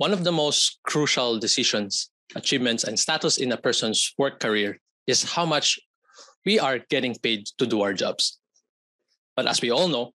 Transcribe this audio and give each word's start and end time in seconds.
one 0.00 0.14
of 0.14 0.24
the 0.24 0.32
most 0.32 0.80
crucial 0.84 1.38
decisions, 1.38 2.08
achievements, 2.34 2.84
and 2.84 2.98
status 2.98 3.36
in 3.36 3.52
a 3.52 3.56
person's 3.58 4.14
work 4.16 4.40
career 4.40 4.80
is 5.06 5.34
how 5.34 5.44
much 5.44 5.78
we 6.46 6.58
are 6.58 6.78
getting 6.88 7.14
paid 7.16 7.44
to 7.58 7.66
do 7.66 7.82
our 7.82 7.92
jobs. 7.92 8.40
But 9.36 9.46
as 9.46 9.60
we 9.60 9.70
all 9.70 9.88
know, 9.88 10.12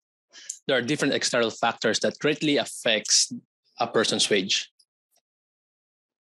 there 0.65 0.75
are 0.75 0.81
different 0.81 1.13
external 1.13 1.51
factors 1.51 1.99
that 1.99 2.17
greatly 2.17 2.57
affects 2.57 3.31
a 3.79 3.85
person's 3.85 4.27
wage. 4.27 4.71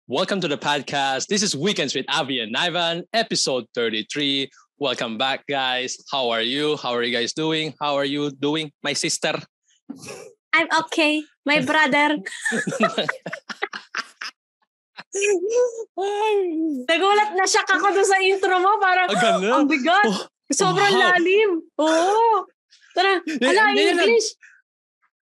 Welcome 0.08 0.40
to 0.40 0.48
the 0.48 0.58
podcast. 0.58 1.28
This 1.28 1.44
is 1.44 1.54
Weekends 1.54 1.94
with 1.94 2.06
Avi 2.08 2.40
and 2.40 2.56
Ivan, 2.56 3.04
episode 3.12 3.66
33. 3.76 4.50
Welcome 4.78 5.18
back, 5.18 5.46
guys. 5.46 5.98
How 6.10 6.30
are 6.30 6.42
you? 6.42 6.76
How 6.78 6.90
are 6.96 7.04
you 7.04 7.16
guys 7.16 7.32
doing? 7.32 7.74
How 7.80 7.94
are 7.94 8.04
you 8.04 8.32
doing, 8.32 8.72
my 8.82 8.94
sister? 8.94 9.38
I'm 10.52 10.68
okay, 10.84 11.24
my 11.48 11.60
brother. 11.64 12.20
Nagulat 16.88 17.30
na 17.36 17.44
siya 17.44 17.62
ako 17.68 17.86
doon 17.92 18.08
sa 18.08 18.18
intro 18.20 18.56
mo. 18.60 18.80
Parang, 18.80 19.08
Ah, 19.12 19.38
ang 19.60 19.68
bigat. 19.68 20.08
Oh, 20.08 20.24
Sobrang 20.52 20.92
wow. 20.92 21.16
lalim. 21.16 21.50
Oo. 21.80 22.44
Tara, 22.92 23.20
ala, 23.24 23.72
yung 23.72 23.96
English. 23.96 24.36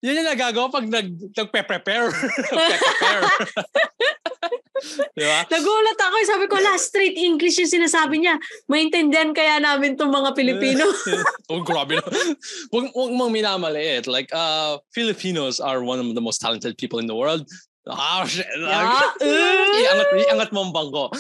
Yan 0.04 0.20
yung 0.22 0.28
nagagawa 0.28 0.68
pag 0.68 0.86
nag, 0.90 1.08
nag-prepare. 1.32 2.12
prepare 2.12 3.22
Di 5.16 5.24
ba? 5.24 5.40
Nagulat 5.48 5.98
ako. 5.98 6.16
eh. 6.20 6.28
Sabi 6.28 6.46
ko, 6.52 6.56
last 6.60 6.92
straight 6.92 7.16
English 7.16 7.58
yung 7.58 7.72
sinasabi 7.72 8.22
niya. 8.22 8.36
Maintindihan 8.68 9.32
kaya 9.32 9.58
namin 9.58 9.96
itong 9.96 10.12
mga 10.12 10.36
Pilipino. 10.36 10.86
oh, 11.52 11.64
grabe. 11.64 11.98
Huwag, 12.70 12.92
huwag 12.92 13.12
mong 13.16 13.32
minamaliit. 13.32 14.06
Like, 14.06 14.30
uh, 14.36 14.78
Filipinos 14.92 15.64
are 15.64 15.82
one 15.82 15.98
of 16.04 16.12
the 16.14 16.22
most 16.22 16.44
talented 16.44 16.78
people 16.78 17.00
in 17.00 17.08
the 17.08 17.16
world. 17.16 17.48
Ah, 17.88 18.26
shit. 18.30 18.46
Yeah. 18.58 19.14
iangat, 19.80 20.10
iangat 20.28 20.50
mo 20.52 20.68
ang 20.68 20.74
bangko. 20.74 21.14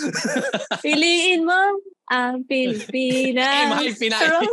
Piliin 0.81 1.45
mo 1.45 1.79
ang 2.09 2.43
Pilipinas. 2.45 3.53
Eh, 3.53 3.65
mahal 3.69 3.89
Pinay. 3.95 4.45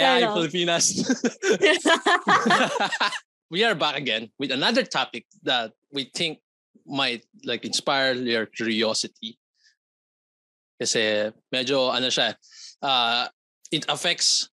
Pero- 0.00 0.34
Filipinas. 0.40 0.84
we 3.52 3.62
are 3.64 3.74
back 3.74 3.96
again 3.96 4.30
with 4.38 4.50
another 4.50 4.82
topic 4.82 5.26
that 5.42 5.72
we 5.92 6.10
think 6.14 6.40
might 6.86 7.24
like 7.44 7.64
inspire 7.64 8.14
your 8.14 8.46
curiosity. 8.46 9.38
Kasi 10.80 11.30
medyo 11.52 11.92
ano 11.92 12.08
siya, 12.10 12.34
uh, 12.82 13.28
it 13.70 13.86
affects 13.88 14.50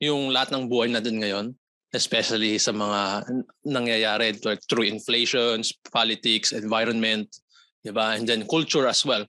yung 0.00 0.32
lahat 0.32 0.50
ng 0.56 0.66
buhay 0.72 0.88
natin 0.88 1.20
ngayon, 1.20 1.52
especially 1.92 2.56
sa 2.56 2.72
mga 2.72 3.28
nangyayari 3.68 4.32
like 4.42 4.64
through 4.66 4.88
inflations, 4.88 5.76
politics, 5.92 6.56
environment, 6.56 7.28
di 7.84 7.92
ba? 7.92 8.16
And 8.16 8.24
then 8.24 8.48
culture 8.48 8.88
as 8.88 9.04
well. 9.04 9.28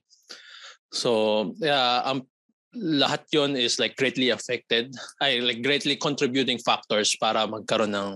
So, 0.92 1.52
yeah, 1.60 2.04
um, 2.04 2.28
lahat 2.76 3.28
yon 3.32 3.52
is 3.56 3.76
like 3.76 3.96
greatly 4.00 4.32
affected, 4.32 4.92
ay 5.20 5.40
like 5.44 5.60
greatly 5.60 5.96
contributing 5.96 6.56
factors 6.56 7.12
para 7.20 7.44
magkaroon 7.44 7.92
ng 7.92 8.10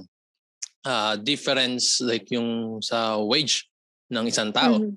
uh, 0.88 1.14
difference 1.20 2.00
like 2.00 2.24
yung 2.32 2.80
sa 2.80 3.20
wage 3.20 3.68
ng 4.08 4.24
isang 4.30 4.54
tao 4.54 4.80
Mhm. 4.80 4.96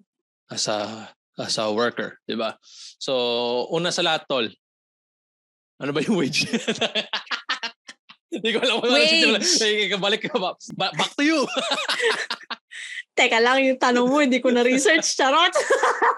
as 0.54 0.68
a 0.72 1.10
as 1.40 1.56
a 1.60 1.68
worker, 1.72 2.20
'di 2.28 2.36
ba? 2.36 2.56
So, 3.00 3.68
una 3.72 3.92
sa 3.92 4.04
lahat 4.04 4.28
tol. 4.28 4.48
Ano 5.80 5.96
ba 5.96 6.04
yung 6.04 6.20
wage? 6.20 6.44
Hindi 8.30 8.50
ko 8.54 8.60
alam. 8.62 8.78
Wage. 8.86 9.26
Hey, 9.58 9.90
balik 9.98 10.30
ka 10.30 10.38
ba? 10.38 10.54
Ba- 10.78 10.94
Back 10.94 11.18
to 11.18 11.24
you. 11.26 11.48
Teka 13.18 13.42
lang, 13.42 13.66
yung 13.66 13.80
tanong 13.82 14.06
mo, 14.06 14.22
hindi 14.22 14.38
ko 14.38 14.54
na-research. 14.54 15.18
Charot. 15.18 15.50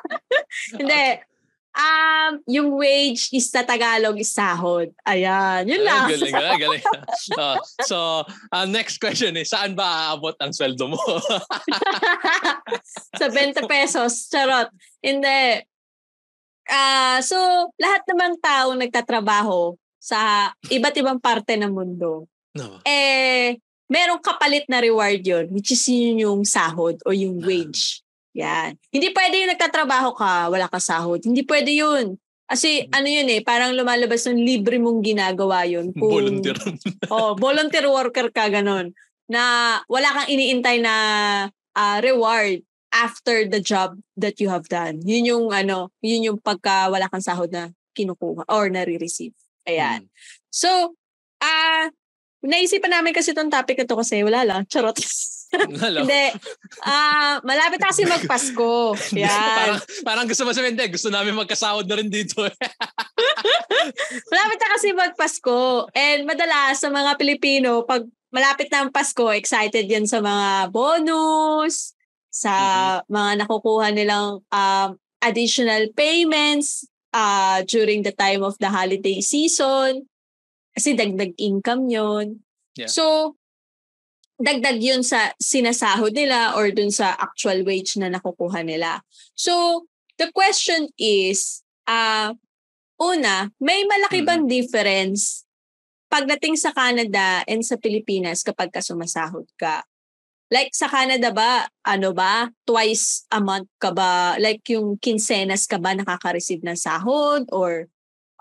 hindi. 0.78 1.23
Um, 1.72 2.44
yung 2.51 2.75
wage 2.75 3.31
is 3.31 3.47
sa 3.47 3.63
Tagalog 3.63 4.19
is 4.19 4.35
sahod. 4.35 4.91
Ayan, 5.07 5.63
yun 5.63 5.88
lang. 5.88 6.12
Ay, 6.12 6.19
galing, 6.19 6.35
galing, 6.40 6.59
galing. 6.59 6.84
Uh, 7.31 7.56
so, 7.88 8.28
uh, 8.51 8.68
next 8.68 9.00
question 9.00 9.40
is, 9.40 9.56
saan 9.56 9.72
ba 9.72 10.12
aabot 10.12 10.35
ang 10.44 10.51
sweldo 10.51 10.91
mo? 10.91 11.00
sa 13.19 13.31
20 13.31 13.72
pesos. 13.72 14.28
Charot. 14.28 14.68
Hindi. 15.00 15.63
Ah, 16.68 17.23
so, 17.23 17.40
lahat 17.79 18.03
namang 18.12 18.35
taong 18.44 18.79
nagtatrabaho 18.79 19.79
sa 20.01 20.50
iba't 20.68 20.95
ibang 20.97 21.19
parte 21.22 21.53
ng 21.56 21.69
mundo, 21.69 22.25
no. 22.57 22.81
eh, 22.81 23.53
merong 23.85 24.18
kapalit 24.18 24.66
na 24.66 24.81
reward 24.81 25.22
yun, 25.22 25.45
which 25.53 25.75
is 25.75 25.84
yun 25.85 26.18
yung 26.18 26.41
sahod 26.41 26.97
o 27.06 27.13
yung 27.13 27.38
wage. 27.44 28.01
Yan. 28.38 28.80
Hindi 28.92 29.12
pwede 29.12 29.36
yung 29.44 29.52
nagtatrabaho 29.52 30.16
ka, 30.16 30.47
wala 30.47 30.68
ka 30.72 30.80
sahod. 30.80 31.19
Hindi 31.24 31.44
pwede 31.44 31.72
yun. 31.75 32.16
Kasi 32.52 32.84
ano 32.92 33.08
yun 33.08 33.28
eh, 33.31 33.40
parang 33.40 33.72
lumalabas 33.72 34.28
ng 34.28 34.40
libre 34.40 34.75
mong 34.75 35.00
ginagawa 35.03 35.64
yun. 35.64 35.96
Kung, 35.96 36.12
Volunteer. 36.19 36.59
oh, 37.14 37.31
volunteer 37.40 37.88
worker 37.88 38.28
ka 38.31 38.52
ganun. 38.52 38.92
Na 39.31 39.80
wala 39.88 40.12
kang 40.12 40.30
iniintay 40.31 40.84
na 40.84 40.96
ah, 41.75 41.97
reward 42.03 42.59
after 42.92 43.47
the 43.47 43.64
job 43.64 43.96
that 44.19 44.44
you 44.44 44.52
have 44.52 44.68
done. 44.68 45.00
Yun 45.08 45.24
yung 45.24 45.46
ano, 45.56 45.96
yun 46.03 46.28
yung 46.28 46.40
pagka 46.44 46.92
wala 46.92 47.08
kang 47.08 47.24
sahod 47.24 47.52
na 47.52 47.72
kinukuha 47.96 48.44
or 48.52 48.68
nare-receive. 48.68 49.31
Ayan. 49.63 50.12
So, 50.52 50.96
ah 51.40 51.88
naisipan 52.42 52.92
namin 52.92 53.13
kasi 53.13 53.31
itong 53.31 53.53
topic 53.53 53.80
na 53.80 53.88
to 53.88 53.96
kasi 53.96 54.22
wala 54.25 54.44
lang. 54.44 54.62
Charot. 54.68 54.98
Hindi. 55.51 56.25
Ah, 56.88 57.44
malapit 57.44 57.79
na 57.84 57.91
kasi 57.91 58.07
magpasko. 58.07 58.95
parang, 58.95 59.79
Yan. 59.79 60.03
parang 60.07 60.25
gusto 60.28 60.47
mo 60.47 60.56
sabihin, 60.56 60.79
hindi, 60.79 60.95
gusto 60.95 61.12
namin 61.12 61.35
magkasahod 61.35 61.85
na 61.85 62.00
rin 62.00 62.07
dito. 62.07 62.39
Malapit 64.31 64.57
na 64.59 64.69
kasi 64.72 64.88
magpasko. 64.95 65.91
And 65.91 66.23
madalas 66.23 66.79
sa 66.79 66.88
mga 66.88 67.19
Pilipino, 67.19 67.84
pag 67.84 68.07
malapit 68.31 68.72
na 68.72 68.88
ang 68.88 68.91
Pasko, 68.95 69.28
excited 69.35 69.85
yan 69.85 70.07
sa 70.07 70.23
mga 70.23 70.72
bonus, 70.72 71.94
sa 72.31 72.53
mga 73.12 73.44
nakukuha 73.44 73.91
nilang 73.91 74.39
um, 74.47 74.89
additional 75.19 75.91
payments 75.94 76.88
uh, 77.12 77.62
during 77.68 78.01
the 78.07 78.16
time 78.16 78.41
of 78.41 78.56
the 78.63 78.72
holiday 78.72 79.19
season. 79.19 80.07
Kasi 80.72 80.95
dagdag 80.95 81.35
income 81.35 81.91
yon. 81.91 82.39
Yeah. 82.79 82.88
So, 82.88 83.35
dagdag 84.41 84.81
yun 84.81 85.02
sa 85.06 85.31
sinasahod 85.38 86.13
nila 86.13 86.57
or 86.57 86.74
dun 86.74 86.90
sa 86.90 87.13
actual 87.18 87.62
wage 87.63 87.96
na 87.97 88.09
nakukuha 88.09 88.66
nila. 88.66 89.06
So, 89.38 89.85
the 90.18 90.29
question 90.34 90.90
is, 90.97 91.62
uh, 91.90 92.34
una, 93.01 93.50
may 93.62 93.85
malaki 93.85 94.22
bang 94.22 94.46
difference 94.46 95.46
pagdating 96.12 96.59
sa 96.59 96.75
Canada 96.75 97.41
and 97.47 97.63
sa 97.63 97.80
Pilipinas 97.80 98.44
kapag 98.44 98.69
ka 98.69 98.84
sumasahod 98.84 99.47
ka? 99.56 99.85
Like 100.51 100.75
sa 100.75 100.91
Canada 100.91 101.31
ba, 101.31 101.72
ano 101.88 102.12
ba, 102.12 102.51
twice 102.68 103.24
a 103.31 103.40
month 103.40 103.72
ka 103.80 103.96
ba, 103.96 104.35
like 104.35 104.62
yung 104.68 105.00
quincenas 105.00 105.63
ka 105.63 105.80
ba 105.80 105.96
nakaka-receive 105.96 106.59
ng 106.59 106.75
sahod 106.75 107.47
or 107.56 107.88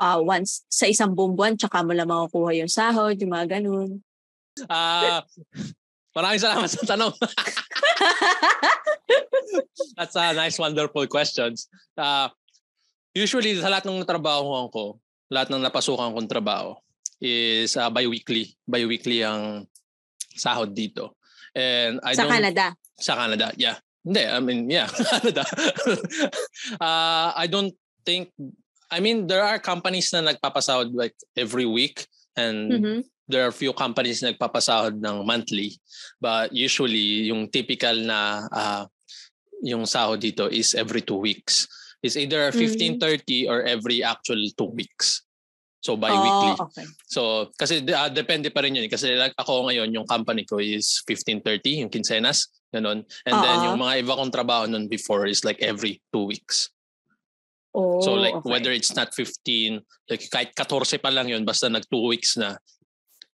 uh, 0.03 0.19
once 0.19 0.67
sa 0.67 0.91
isang 0.91 1.15
buong 1.15 1.39
buwan 1.39 1.55
tsaka 1.55 1.87
mo 1.87 1.95
lang 1.95 2.11
makukuha 2.11 2.59
yung 2.59 2.73
sahod, 2.73 3.15
yung 3.23 3.31
mga 3.31 3.63
ganun. 3.63 4.03
Ah, 4.67 5.23
maraming 6.17 6.43
salamat 6.43 6.69
sa 6.71 6.85
tanong. 6.87 7.13
That's 9.97 10.17
a 10.17 10.33
nice, 10.33 10.59
wonderful 10.59 11.07
questions. 11.07 11.69
Uh, 11.97 12.29
usually, 13.15 13.59
sa 13.59 13.69
lahat 13.69 13.87
ng 13.87 14.05
trabaho 14.07 14.69
ko, 14.71 14.99
lahat 15.31 15.51
ng 15.51 15.63
napasukan 15.63 16.15
kong 16.15 16.31
trabaho 16.31 16.75
is 17.21 17.77
uh, 17.77 17.91
bi-weekly. 17.93 18.57
Bi-weekly 18.65 19.23
ang 19.23 19.67
sahod 20.35 20.73
dito. 20.73 21.15
And 21.55 22.01
I 22.03 22.15
sa 22.15 22.25
don't, 22.25 22.33
Canada. 22.33 22.65
Sa 22.97 23.15
Canada, 23.19 23.53
yeah. 23.59 23.77
Hindi, 24.01 24.25
I 24.25 24.41
mean, 24.41 24.61
yeah, 24.71 24.89
Canada. 25.13 25.45
uh, 26.81 27.37
I 27.37 27.45
don't 27.51 27.75
think, 28.07 28.33
I 28.91 28.99
mean, 28.99 29.27
there 29.29 29.45
are 29.45 29.59
companies 29.61 30.09
na 30.15 30.25
nagpapasahod 30.33 30.97
like 30.97 31.15
every 31.37 31.67
week 31.69 32.09
and 32.35 32.73
Mhm. 32.73 32.99
There 33.31 33.47
are 33.47 33.55
few 33.55 33.73
companies 33.73 34.21
na 34.21 34.35
nagpapasahod 34.35 34.99
ng 34.99 35.23
monthly. 35.23 35.79
But 36.19 36.51
usually, 36.53 37.31
yung 37.31 37.49
typical 37.49 37.95
na 38.03 38.51
uh, 38.51 38.85
yung 39.63 39.87
sahod 39.87 40.21
dito 40.21 40.51
is 40.51 40.75
every 40.75 41.01
two 41.01 41.23
weeks. 41.23 41.69
It's 42.03 42.17
either 42.17 42.51
15.30 42.51 43.49
or 43.49 43.63
every 43.63 44.03
actual 44.03 44.41
two 44.57 44.73
weeks. 44.73 45.23
So 45.81 45.97
bi-weekly. 45.97 46.53
Oh, 46.61 46.69
okay. 46.69 46.85
So, 47.09 47.21
kasi 47.57 47.81
uh, 47.81 48.13
depende 48.13 48.53
pa 48.53 48.61
rin 48.61 48.77
yun. 48.77 48.89
Kasi 48.89 49.17
like, 49.17 49.33
ako 49.37 49.69
ngayon, 49.69 49.93
yung 49.93 50.05
company 50.05 50.45
ko 50.45 50.61
is 50.61 51.01
15.30, 51.09 51.85
yung 51.85 51.93
quincenas. 51.93 52.53
Ganun. 52.73 53.05
And 53.25 53.37
then 53.41 53.59
Oo. 53.61 53.65
yung 53.73 53.79
mga 53.81 54.05
iba 54.05 54.17
kong 54.17 54.33
trabaho 54.33 54.65
nun 54.69 54.89
before 54.89 55.25
is 55.25 55.45
like 55.45 55.61
every 55.65 56.01
two 56.13 56.29
weeks. 56.29 56.69
Oh, 57.73 58.01
So 58.03 58.17
like 58.17 58.35
okay. 58.35 58.49
whether 58.49 58.73
it's 58.73 58.93
not 58.93 59.13
15, 59.17 59.81
like 60.09 60.25
kahit 60.29 60.53
14 60.57 61.01
pa 61.01 61.11
lang 61.13 61.29
yun, 61.29 61.45
basta 61.45 61.69
nag 61.69 61.89
two 61.89 62.03
weeks 62.13 62.37
na, 62.37 62.61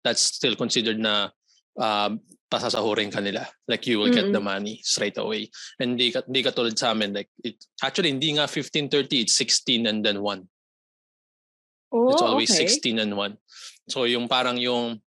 that's 0.04 0.22
still 0.36 0.54
considered 0.54 1.00
na 1.00 1.32
uh, 1.80 2.10
pasasahurin 2.52 3.10
ka 3.10 3.18
nila. 3.18 3.48
Like 3.66 3.86
you 3.88 3.98
will 3.98 4.12
get 4.12 4.30
the 4.30 4.38
money 4.38 4.78
straight 4.84 5.18
away. 5.18 5.50
And 5.80 5.98
di 5.98 6.12
di 6.12 6.40
ka 6.44 6.54
tulad 6.54 6.78
sa 6.78 6.94
amin. 6.94 7.16
Like, 7.16 7.32
it, 7.42 7.58
actually, 7.82 8.14
hindi 8.14 8.38
nga 8.38 8.46
15.30, 8.46 9.26
it's 9.26 9.34
16 9.34 9.90
and 9.90 10.04
then 10.04 10.22
1. 10.22 10.44
Oh, 11.94 12.10
it's 12.10 12.22
always 12.22 12.50
okay. 12.50 12.66
16 12.66 12.98
and 12.98 13.16
1. 13.16 13.38
So 13.88 14.04
yung 14.04 14.26
parang 14.26 14.58
yung 14.58 14.98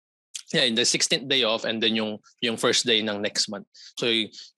yeah, 0.54 0.62
in 0.62 0.74
the 0.78 0.86
16th 0.86 1.26
day 1.26 1.42
off 1.42 1.64
and 1.64 1.82
then 1.82 1.96
yung 1.96 2.18
yung 2.38 2.56
first 2.56 2.86
day 2.86 3.02
ng 3.02 3.18
next 3.18 3.50
month. 3.50 3.66
So 3.98 4.06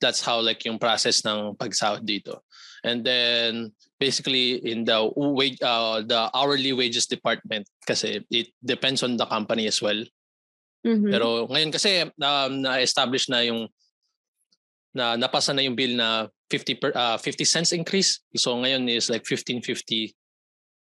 that's 0.00 0.20
how 0.20 0.40
like 0.40 0.64
yung 0.68 0.78
process 0.78 1.24
ng 1.24 1.56
pagsahod 1.56 2.04
dito. 2.04 2.44
And 2.84 3.00
then 3.00 3.72
basically 3.98 4.60
in 4.60 4.84
the 4.84 5.08
wage 5.16 5.58
uh, 5.64 6.04
the 6.04 6.30
hourly 6.36 6.76
wages 6.76 7.08
department 7.08 7.66
kasi 7.88 8.22
it 8.30 8.52
depends 8.60 9.02
on 9.02 9.16
the 9.16 9.26
company 9.26 9.66
as 9.66 9.80
well. 9.80 9.98
Mhm. 10.86 11.10
Pero 11.10 11.28
ngayon 11.50 11.70
kasi 11.74 12.06
um, 12.06 12.52
na-establish 12.62 13.26
na 13.28 13.42
yung 13.42 13.66
na 14.94 15.14
napasa 15.18 15.52
na 15.52 15.62
yung 15.62 15.76
bill 15.76 15.94
na 15.98 16.26
50 16.50 16.80
per, 16.80 16.90
uh, 16.96 17.18
50 17.20 17.44
cents 17.44 17.70
increase. 17.76 18.24
So 18.34 18.56
ngayon 18.56 18.88
is 18.88 19.10
like 19.12 19.22
1550 19.26 20.14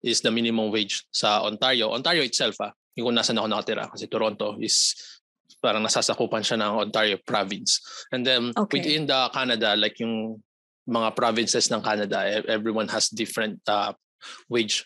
is 0.06 0.22
the 0.22 0.30
minimum 0.30 0.70
wage 0.70 1.04
sa 1.10 1.42
Ontario. 1.42 1.90
Ontario 1.90 2.22
itself 2.22 2.56
ah, 2.62 2.72
yung 2.96 3.10
kung 3.12 3.18
nasan 3.18 3.42
ako 3.42 3.48
nakatira 3.50 3.90
kasi 3.90 4.06
Toronto 4.06 4.56
is 4.62 4.94
parang 5.60 5.82
nasasakupan 5.82 6.46
siya 6.46 6.62
ng 6.62 6.72
Ontario 6.92 7.18
province. 7.26 7.82
And 8.14 8.22
then 8.22 8.54
Okay. 8.54 8.80
within 8.80 9.10
the 9.10 9.20
Canada 9.34 9.74
like 9.74 9.98
yung 9.98 10.38
mga 10.86 11.18
provinces 11.18 11.74
ng 11.74 11.82
Canada 11.82 12.22
e- 12.30 12.46
everyone 12.46 12.86
has 12.94 13.10
different 13.10 13.58
uh, 13.66 13.90
wage 14.48 14.86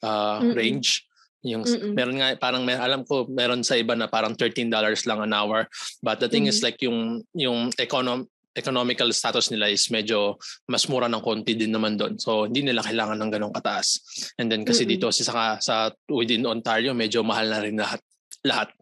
uh, 0.00 0.40
Mm-mm. 0.40 0.56
range. 0.56 1.04
Yung 1.46 1.62
Mm-mm. 1.62 1.94
meron 1.94 2.18
nga 2.18 2.34
parang 2.36 2.66
may, 2.66 2.74
alam 2.74 3.06
ko 3.06 3.24
meron 3.30 3.62
sa 3.62 3.78
iba 3.78 3.94
na 3.94 4.10
parang 4.10 4.34
13 4.34 4.66
dollars 4.68 5.06
lang 5.06 5.22
an 5.22 5.32
hour. 5.32 5.70
But 6.02 6.18
the 6.18 6.28
thing 6.28 6.50
is 6.50 6.58
Mhm. 6.60 6.64
like 6.66 6.78
yung 6.82 6.98
yung 7.32 7.70
econom 7.78 8.26
economical 8.56 9.12
status 9.12 9.52
nila 9.52 9.68
is 9.68 9.84
medyo 9.92 10.40
mas 10.64 10.88
mura 10.88 11.12
ng 11.12 11.20
konti 11.20 11.52
din 11.52 11.68
naman 11.70 12.00
doon. 12.00 12.16
So 12.16 12.48
hindi 12.48 12.64
nila 12.64 12.80
kailangan 12.80 13.20
ng 13.20 13.30
ganong 13.30 13.52
kataas. 13.52 14.00
And 14.40 14.48
then 14.48 14.64
kasi 14.64 14.88
Mm-mm. 14.88 14.96
dito 14.96 15.12
sa 15.12 15.22
sa, 15.28 15.44
sa 15.60 15.74
within 16.08 16.48
Ontario 16.48 16.96
medyo 16.96 17.20
mahal 17.20 17.52
na 17.52 17.60
rin 17.60 17.76
lahat 17.76 18.00
lahat. 18.48 18.72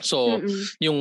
So 0.00 0.40
Mm-mm. 0.40 0.80
yung 0.80 0.98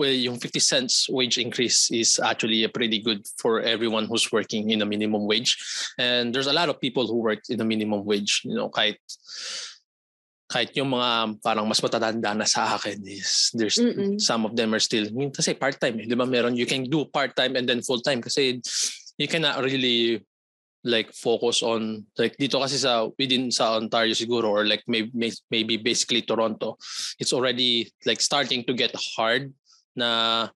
yung 0.00 0.36
50 0.40 0.58
cents 0.64 0.94
wage 1.12 1.36
increase 1.36 1.92
is 1.92 2.16
actually 2.18 2.64
a 2.64 2.72
pretty 2.72 3.04
good 3.04 3.20
for 3.36 3.60
everyone 3.60 4.08
who's 4.08 4.32
working 4.32 4.72
in 4.72 4.80
a 4.80 4.88
minimum 4.88 5.28
wage. 5.28 5.60
And 6.00 6.32
there's 6.32 6.48
a 6.48 6.56
lot 6.56 6.72
of 6.72 6.80
people 6.80 7.04
who 7.04 7.20
work 7.20 7.44
in 7.52 7.60
a 7.60 7.68
minimum 7.68 8.08
wage, 8.08 8.48
you 8.48 8.56
know, 8.56 8.72
kahit 8.72 8.96
kahit 10.46 10.70
yung 10.78 10.94
mga 10.94 11.42
parang 11.42 11.66
mas 11.66 11.82
matatanda 11.82 12.30
na 12.34 12.46
sa 12.46 12.78
akin 12.78 13.02
is 13.02 13.50
there's 13.58 13.82
Mm-mm. 13.82 14.14
some 14.22 14.46
of 14.46 14.54
them 14.54 14.70
are 14.70 14.82
still 14.82 15.02
I 15.02 15.10
mean, 15.10 15.34
kasi 15.34 15.58
part-time 15.58 15.98
eh, 16.02 16.06
di 16.06 16.14
ba 16.14 16.22
meron 16.26 16.54
you 16.54 16.66
can 16.70 16.86
do 16.86 17.06
part-time 17.10 17.58
and 17.58 17.66
then 17.66 17.82
full-time 17.82 18.22
kasi 18.22 18.62
you 19.18 19.26
cannot 19.26 19.58
really 19.58 20.22
like 20.86 21.10
focus 21.10 21.66
on 21.66 22.06
like 22.14 22.38
dito 22.38 22.62
kasi 22.62 22.78
sa 22.78 23.10
within 23.18 23.50
sa 23.50 23.74
Ontario 23.74 24.14
siguro 24.14 24.46
or 24.46 24.62
like 24.70 24.86
maybe 24.86 25.10
maybe 25.50 25.74
basically 25.82 26.22
Toronto 26.22 26.78
it's 27.18 27.34
already 27.34 27.90
like 28.06 28.22
starting 28.22 28.62
to 28.62 28.70
get 28.70 28.94
hard 29.18 29.50
na 29.98 30.46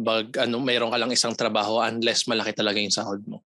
bag 0.00 0.32
ano 0.40 0.64
mayroon 0.64 0.90
ka 0.90 0.96
lang 0.96 1.12
isang 1.12 1.36
trabaho 1.36 1.84
unless 1.84 2.24
malaki 2.24 2.56
talaga 2.56 2.80
yung 2.80 2.94
sahod 2.94 3.20
mo. 3.28 3.44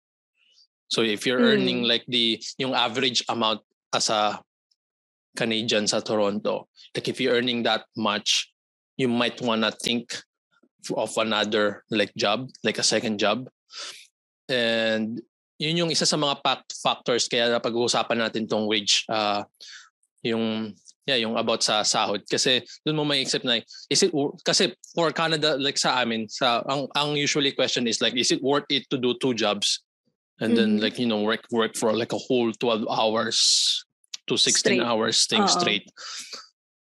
So 0.86 1.02
if 1.02 1.24
you're 1.26 1.42
Mm. 1.42 1.48
earning 1.50 1.80
like 1.82 2.04
the 2.06 2.38
yung 2.60 2.76
average 2.76 3.24
amount 3.26 3.64
as 3.90 4.12
a 4.12 4.38
Canadian 5.36 5.86
sa 5.86 6.00
Toronto, 6.00 6.68
like 6.96 7.08
if 7.08 7.20
you're 7.20 7.36
earning 7.36 7.62
that 7.68 7.84
much, 7.96 8.48
you 8.96 9.06
might 9.08 9.38
wanna 9.44 9.70
think 9.70 10.16
of 10.96 11.12
another 11.20 11.84
like 11.90 12.14
job, 12.16 12.48
like 12.64 12.78
a 12.78 12.86
second 12.86 13.18
job. 13.20 13.46
And 14.48 15.20
yun 15.58 15.76
yung 15.76 15.90
isa 15.90 16.06
sa 16.06 16.16
mga 16.16 16.40
fact 16.44 16.68
factors 16.80 17.28
kaya 17.28 17.48
napag-uusapan 17.48 18.20
natin 18.20 18.44
tong 18.48 18.68
wage 18.68 19.04
uh, 19.08 19.40
yung 20.20 20.76
yeah 21.08 21.16
yung 21.16 21.38
about 21.38 21.62
sa 21.62 21.80
sahod 21.80 22.20
kasi 22.28 22.60
doon 22.84 22.98
mo 22.98 23.04
may 23.06 23.22
accept 23.24 23.46
na 23.46 23.62
is 23.88 24.02
it 24.02 24.12
kasi 24.44 24.74
for 24.92 25.08
Canada 25.16 25.56
like 25.56 25.78
sa 25.80 26.02
amin 26.02 26.28
sa 26.28 26.60
ang 26.68 26.90
ang 26.98 27.16
usually 27.16 27.54
question 27.56 27.86
is 27.88 28.02
like 28.02 28.12
is 28.18 28.34
it 28.34 28.42
worth 28.42 28.68
it 28.68 28.84
to 28.90 28.98
do 28.98 29.14
two 29.22 29.32
jobs 29.32 29.80
and 30.44 30.58
then 30.58 30.76
Mhm. 30.76 30.82
like 30.82 30.98
you 31.00 31.08
know 31.08 31.22
work 31.24 31.46
work 31.54 31.72
for 31.78 31.94
like 31.96 32.12
a 32.12 32.20
whole 32.20 32.52
12 32.52 32.84
hours 32.90 33.38
to 34.26 34.36
16 34.36 34.52
Straight. 34.52 34.80
hours 34.82 35.16
staying 35.16 35.48
Oo. 35.48 35.54
straight 35.54 35.86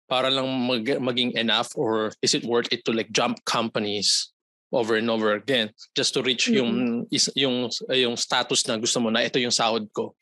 para 0.06 0.30
lang 0.30 0.46
mag- 0.46 1.02
maging 1.02 1.34
enough 1.34 1.74
or 1.74 2.14
is 2.22 2.34
it 2.34 2.46
worth 2.46 2.70
it 2.70 2.86
to 2.86 2.94
like 2.94 3.10
jump 3.10 3.42
companies 3.44 4.30
over 4.70 4.94
and 4.98 5.10
over 5.10 5.34
again 5.34 5.70
just 5.94 6.14
to 6.14 6.22
reach 6.22 6.46
yung 6.46 7.06
is, 7.10 7.30
yung 7.34 7.70
yung 7.90 8.14
status 8.14 8.66
na 8.66 8.78
gusto 8.78 9.02
mo 9.02 9.10
na 9.10 9.26
ito 9.26 9.38
yung 9.38 9.54
sahod 9.54 9.86
ko 9.90 10.14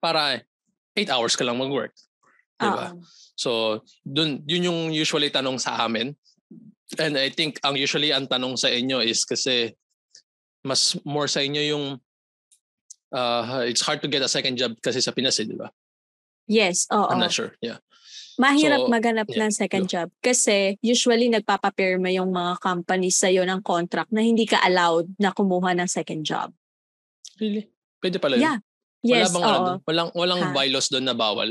para 0.00 0.44
8 0.92 1.08
hours 1.12 1.36
ka 1.36 1.44
lang 1.44 1.56
mag-work 1.56 1.92
diba 2.56 2.92
Oo. 2.92 3.00
so 3.36 3.50
dun 4.04 4.44
yun 4.44 4.68
yung 4.68 4.80
usually 4.92 5.32
tanong 5.32 5.56
sa 5.60 5.84
amin 5.84 6.12
and 7.00 7.16
I 7.16 7.32
think 7.32 7.60
ang 7.64 7.76
usually 7.76 8.12
ang 8.12 8.28
tanong 8.28 8.56
sa 8.56 8.68
inyo 8.68 9.00
is 9.04 9.24
kasi 9.24 9.72
mas 10.64 10.98
more 11.06 11.28
sa 11.28 11.40
inyo 11.40 11.62
yung 11.62 11.84
uh, 13.12 13.64
it's 13.66 13.80
hard 13.84 14.02
to 14.02 14.08
get 14.08 14.22
a 14.22 14.28
second 14.30 14.56
job 14.58 14.74
kasi 14.82 14.98
sa 15.00 15.12
Pinas 15.12 15.38
eh, 15.38 15.46
di 15.46 15.54
ba? 15.54 15.70
Yes, 16.46 16.86
oo. 16.90 17.10
I'm 17.10 17.18
not 17.22 17.34
sure. 17.34 17.54
Yeah. 17.62 17.82
Mahirap 18.36 18.84
So, 18.84 18.92
maganap 18.92 19.28
yeah, 19.32 19.48
ng 19.48 19.52
second 19.52 19.88
job 19.88 20.12
kasi 20.20 20.76
usually 20.84 21.32
nagpapapirma 21.32 22.12
yung 22.12 22.36
mga 22.36 22.60
companies 22.60 23.16
sa'yo 23.16 23.48
ng 23.48 23.64
contract 23.64 24.12
na 24.12 24.20
hindi 24.20 24.44
ka 24.44 24.60
allowed 24.60 25.08
na 25.16 25.32
kumuha 25.32 25.72
ng 25.72 25.88
second 25.88 26.20
job. 26.20 26.52
Really? 27.40 27.64
Pwede 27.96 28.20
pala 28.20 28.36
yun? 28.36 28.44
Yeah. 28.44 28.58
Yes, 29.06 29.30
Wala 29.30 29.32
bang 29.32 29.44
ano 29.44 29.56
oo. 29.56 29.64
doon? 29.64 29.78
Walang, 29.88 30.10
walang 30.12 30.40
Ha? 30.42 30.52
bylaws 30.52 30.88
doon 30.92 31.06
na 31.08 31.16
bawal? 31.16 31.50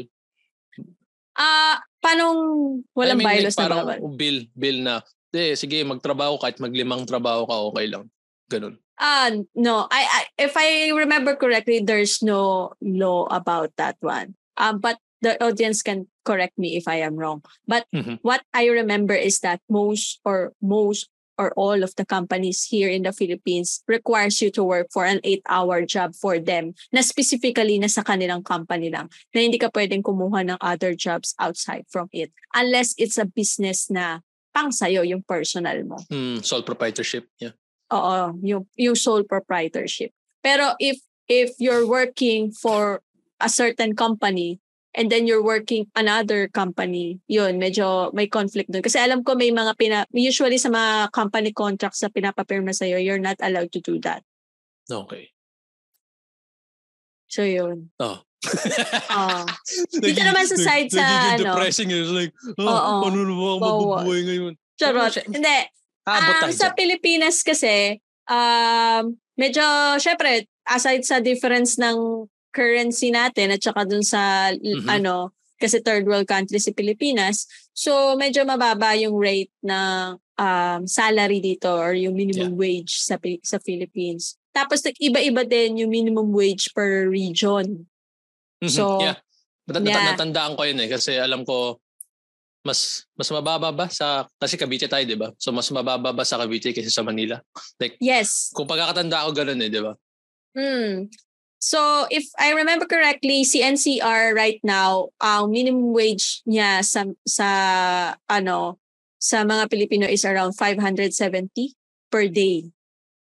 Ah, 1.36 1.81
panong 2.00 2.39
walang 2.95 3.18
I 3.18 3.21
mean, 3.24 3.27
bylaws 3.27 3.57
like, 3.57 3.65
na 3.65 3.75
bawal? 3.81 4.00
bill, 4.13 4.38
bill 4.53 4.77
na, 4.86 4.95
eh, 5.36 5.57
sige, 5.57 5.81
magtrabaho 5.83 6.38
kahit 6.39 6.62
maglimang 6.63 7.03
trabaho 7.03 7.44
ka, 7.50 7.56
okay 7.74 7.86
lang. 7.89 8.06
Ganun. 8.45 8.77
Ah, 8.95 9.27
no. 9.57 9.89
I, 9.92 10.03
I 10.06 10.21
if 10.39 10.53
I 10.56 10.94
remember 10.95 11.36
correctly, 11.36 11.83
there's 11.83 12.24
no 12.24 12.71
law 12.80 13.27
about 13.27 13.75
that 13.75 13.97
one. 14.00 14.38
Um, 14.57 14.80
but 14.80 14.98
the 15.22 15.40
audience 15.44 15.81
can 15.81 16.07
correct 16.24 16.57
me 16.57 16.75
if 16.75 16.88
I 16.88 17.02
am 17.02 17.16
wrong. 17.16 17.44
But 17.68 17.88
Mhm. 17.94 18.19
what 18.22 18.44
I 18.54 18.68
remember 18.68 19.16
is 19.16 19.40
that 19.42 19.62
most 19.69 20.19
or 20.25 20.54
most 20.62 21.10
or 21.36 21.52
all 21.60 21.84
of 21.84 21.92
the 22.00 22.07
companies 22.07 22.64
here 22.64 22.88
in 22.88 23.04
the 23.04 23.12
Philippines 23.12 23.83
requires 23.88 24.40
you 24.40 24.47
to 24.56 24.64
work 24.64 24.88
for 24.95 25.04
an 25.04 25.19
eight-hour 25.28 25.83
job 25.83 26.16
for 26.16 26.40
them 26.40 26.71
na 26.95 27.04
specifically 27.04 27.76
na 27.76 27.92
sa 27.92 28.07
kanilang 28.07 28.40
company 28.40 28.88
lang 28.88 29.12
na 29.35 29.44
hindi 29.44 29.59
ka 29.59 29.68
pwedeng 29.76 30.00
kumuha 30.00 30.47
ng 30.47 30.59
other 30.64 30.95
jobs 30.95 31.35
outside 31.35 31.83
from 31.92 32.07
it 32.16 32.31
unless 32.56 32.95
it's 32.95 33.19
a 33.19 33.28
business 33.28 33.92
na 33.92 34.24
pang 34.56 34.71
sayo 34.71 35.04
yung 35.04 35.28
personal 35.28 35.76
mo. 35.83 36.00
Hmm, 36.07 36.40
sole 36.40 36.64
proprietorship. 36.64 37.28
Yeah. 37.44 37.52
Oo, 37.92 38.40
yung 38.40 38.64
yung 38.80 38.95
sole 38.95 39.28
proprietorship. 39.28 40.16
Pero 40.40 40.80
if 40.80 41.04
if 41.28 41.52
you're 41.59 41.83
working 41.83 42.56
for 42.56 43.04
a 43.39 43.49
certain 43.49 43.95
company 43.95 44.59
and 44.95 45.11
then 45.11 45.27
you're 45.27 45.44
working 45.44 45.92
another 45.94 46.47
company, 46.47 47.19
yun, 47.27 47.59
medyo 47.59 48.15
may 48.15 48.31
conflict 48.31 48.71
doon. 48.71 48.81
Kasi 48.81 48.97
alam 48.97 49.21
ko 49.27 49.35
may 49.35 49.51
mga 49.51 49.75
pina, 49.75 49.97
usually 50.15 50.57
sa 50.57 50.71
mga 50.71 51.11
company 51.11 51.51
contracts 51.51 52.01
na 52.01 52.09
pinapapirma 52.09 52.71
sa'yo, 52.71 52.97
you're 52.97 53.21
not 53.21 53.35
allowed 53.44 53.69
to 53.75 53.83
do 53.83 53.99
that. 53.99 54.23
Okay. 54.87 55.35
So 57.27 57.44
yun. 57.44 57.92
Oh. 57.99 58.23
Ah. 59.11 59.44
Dito 60.06 60.21
naman 60.23 60.47
sa 60.47 60.57
side 60.57 60.89
sa 60.94 61.35
ano. 61.35 61.44
depressing. 61.44 61.92
It's 61.92 62.13
like, 62.13 62.31
oh, 62.61 62.69
Oo. 62.69 62.94
paano 63.04 63.19
na 63.27 63.33
ba 63.35 63.45
ako 63.51 63.57
mabubuhay 63.59 64.21
ngayon? 64.23 64.54
Charot. 64.80 65.13
Hindi. 65.27 65.57
Um, 66.06 66.54
sa. 66.54 66.71
Pilipinas 66.77 67.42
kasi, 67.42 67.99
um, 68.30 69.18
medyo, 69.35 69.65
syempre, 69.97 70.45
aside 70.69 71.01
sa 71.01 71.18
difference 71.19 71.81
ng 71.81 72.30
currency 72.56 73.12
natin 73.12 73.52
at 73.52 73.59
saka 73.59 73.83
dun 73.83 74.00
sa, 74.02 74.56
Mhm. 74.56 74.88
ano, 74.88 75.35
kasi 75.59 75.83
third 75.83 76.07
world 76.07 76.28
country 76.28 76.56
si 76.59 76.71
Pilipinas, 76.71 77.44
so 77.76 78.16
medyo 78.16 78.47
mababa 78.47 78.95
yung 78.95 79.16
rate 79.19 79.52
ng 79.59 80.16
um, 80.35 80.81
salary 80.83 81.40
dito 81.40 81.71
or 81.71 81.95
yung 81.95 82.16
minimum 82.16 82.56
wage 82.56 83.00
sa 83.00 83.16
sa 83.44 83.59
Philippines. 83.59 84.35
Tapos 84.52 84.83
iba-iba 85.00 85.44
din 85.44 85.83
yung 85.83 85.92
minimum 85.92 86.31
wage 86.31 86.71
per 86.71 87.07
region. 87.07 87.88
Mhm, 88.59 88.71
So, 88.71 89.00
yeah. 89.00 89.16
Nat- 89.68 89.83
yeah. 89.83 90.12
Natandaan 90.12 90.56
ko 90.56 90.62
yun 90.64 90.80
eh 90.80 90.88
kasi 90.88 91.16
alam 91.18 91.42
ko 91.44 91.80
mas 92.66 93.06
mas 93.14 93.30
mababa 93.30 93.69
ba 93.69 93.85
sa 93.94 94.26
kasi 94.42 94.57
Cavite 94.57 94.90
tayo 94.90 95.06
'di 95.06 95.18
ba? 95.18 95.30
So 95.38 95.54
mas 95.54 95.69
mababa 95.69 96.09
ba 96.09 96.26
sa 96.26 96.42
Cavite 96.42 96.74
kaysa 96.74 96.90
sa 96.90 97.06
Manila? 97.06 97.38
Like 97.78 97.95
Yes. 98.02 98.50
kung 98.54 98.66
pagkakatanda 98.66 99.21
ko 99.26 99.30
ganoon 99.31 99.62
eh, 99.62 99.69
'di 99.69 99.81
ba? 99.85 99.94
Hmm. 100.57 101.06
So, 101.66 102.06
if 102.14 102.30
I 102.38 102.54
remember 102.54 102.86
correctly, 102.86 103.42
si 103.42 103.66
NCR 103.66 104.38
right 104.38 104.62
now, 104.62 105.10
ang 105.18 105.50
minimum 105.50 105.98
wage 105.98 106.45
niya 106.45 106.86
sa 106.86 107.10
sa 107.26 107.50
ano 108.30 108.78
sa 109.18 109.42
mga 109.42 109.66
Pilipino 109.74 110.06
is 110.06 110.22
around 110.30 110.54
570 110.54 111.74
per 112.14 112.30
day. 112.30 112.69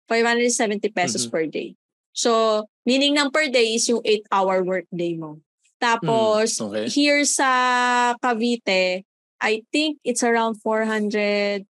570 0.09 0.89
pesos 0.89 1.29
Mhm. 1.29 1.33
per 1.33 1.45
day. 1.45 1.77
So, 2.17 2.65
meaning 2.89 3.21
ng 3.21 3.29
per 3.29 3.53
day 3.53 3.77
is 3.77 3.85
yung 3.93 4.01
8-hour 4.01 4.65
work 4.65 4.89
day 4.89 5.13
mo. 5.13 5.45
Tapos, 5.77 6.57
Mm, 6.57 6.65
okay. 6.73 6.87
here 6.89 7.29
sa 7.29 8.17
Cavite, 8.17 9.05
I 9.45 9.61
think 9.69 10.01
it's 10.09 10.25
around 10.25 10.57
470 10.65 11.69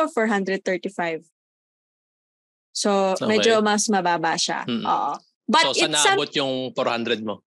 or 0.00 0.08
435. 0.08 1.28
So, 2.72 3.20
Okay. 3.20 3.36
medyo 3.36 3.60
mas 3.60 3.84
mababa 3.92 4.32
siya. 4.40 4.64
Mm. 4.64 4.88
Oo. 4.88 5.20
But 5.48 5.62
so, 5.62 5.70
it's 5.74 5.80
saan 5.82 5.94
some, 5.96 6.16
naabot 6.16 6.30
yung 6.36 6.54
400 6.74 7.22
mo? 7.24 7.42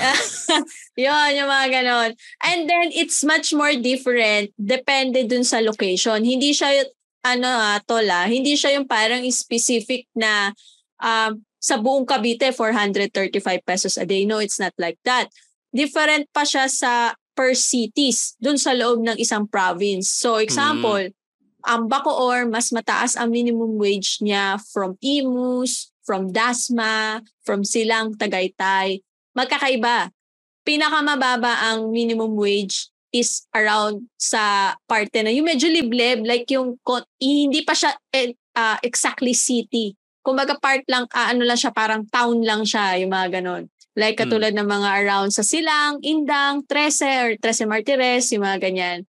yun, 0.96 1.30
yung 1.36 1.50
mga 1.50 1.66
ganon. 1.80 2.10
And 2.44 2.60
then, 2.68 2.94
it's 2.94 3.22
much 3.22 3.52
more 3.52 3.74
different. 3.76 4.54
Depende 4.56 5.26
dun 5.28 5.44
sa 5.44 5.60
location. 5.60 6.24
Hindi 6.24 6.56
siya, 6.56 6.86
ano 7.26 7.48
ah, 7.48 7.78
tola, 7.84 8.26
hindi 8.26 8.56
siya 8.56 8.80
yung 8.80 8.88
parang 8.88 9.22
specific 9.28 10.08
na 10.16 10.54
um, 11.00 11.42
sa 11.60 11.76
buong 11.76 12.08
Cavite, 12.08 12.56
435 12.56 13.60
pesos 13.60 13.94
a 14.00 14.08
day. 14.08 14.24
No, 14.24 14.40
it's 14.40 14.56
not 14.56 14.72
like 14.80 14.96
that. 15.04 15.28
Different 15.70 16.26
pa 16.32 16.42
siya 16.42 16.66
sa 16.66 17.14
per 17.36 17.54
cities 17.54 18.34
dun 18.40 18.56
sa 18.56 18.72
loob 18.72 19.04
ng 19.04 19.16
isang 19.20 19.46
province. 19.46 20.08
So, 20.10 20.40
example, 20.40 21.12
ang 21.64 21.86
Bacoor, 21.86 22.48
mas 22.48 22.72
mataas 22.72 23.14
ang 23.14 23.30
minimum 23.30 23.76
wage 23.76 24.18
niya 24.24 24.56
from 24.72 24.96
Imus, 25.04 25.89
from 26.10 26.34
Dasma, 26.34 27.22
from 27.46 27.62
Silang, 27.62 28.18
Tagaytay. 28.18 28.98
Magkakaiba. 29.38 30.10
Pinakamababa 30.66 31.70
ang 31.70 31.94
minimum 31.94 32.34
wage 32.34 32.90
is 33.14 33.46
around 33.54 34.10
sa 34.18 34.74
parte 34.90 35.22
na 35.22 35.30
yung 35.30 35.46
medyo 35.46 35.70
liblib, 35.70 36.26
like 36.26 36.50
yung 36.50 36.74
hindi 37.22 37.62
pa 37.62 37.78
siya 37.78 37.94
ah, 38.58 38.82
exactly 38.82 39.38
city. 39.38 39.94
Kumbaga 40.26 40.58
part 40.58 40.82
lang, 40.90 41.06
ah, 41.14 41.30
ano 41.30 41.46
lang 41.46 41.54
siya, 41.54 41.70
parang 41.70 42.02
town 42.10 42.42
lang 42.42 42.66
siya, 42.66 42.98
yung 42.98 43.14
mga 43.14 43.38
ganon. 43.38 43.70
Like 43.94 44.18
Hmm. 44.18 44.26
katulad 44.26 44.50
ng 44.50 44.66
mga 44.66 44.88
around 45.06 45.30
sa 45.30 45.46
Silang, 45.46 46.02
Indang, 46.02 46.66
Trece, 46.66 47.06
or 47.06 47.38
Trece 47.38 47.62
Martires, 47.70 48.34
yung 48.34 48.42
mga 48.42 48.58
ganyan 48.58 49.06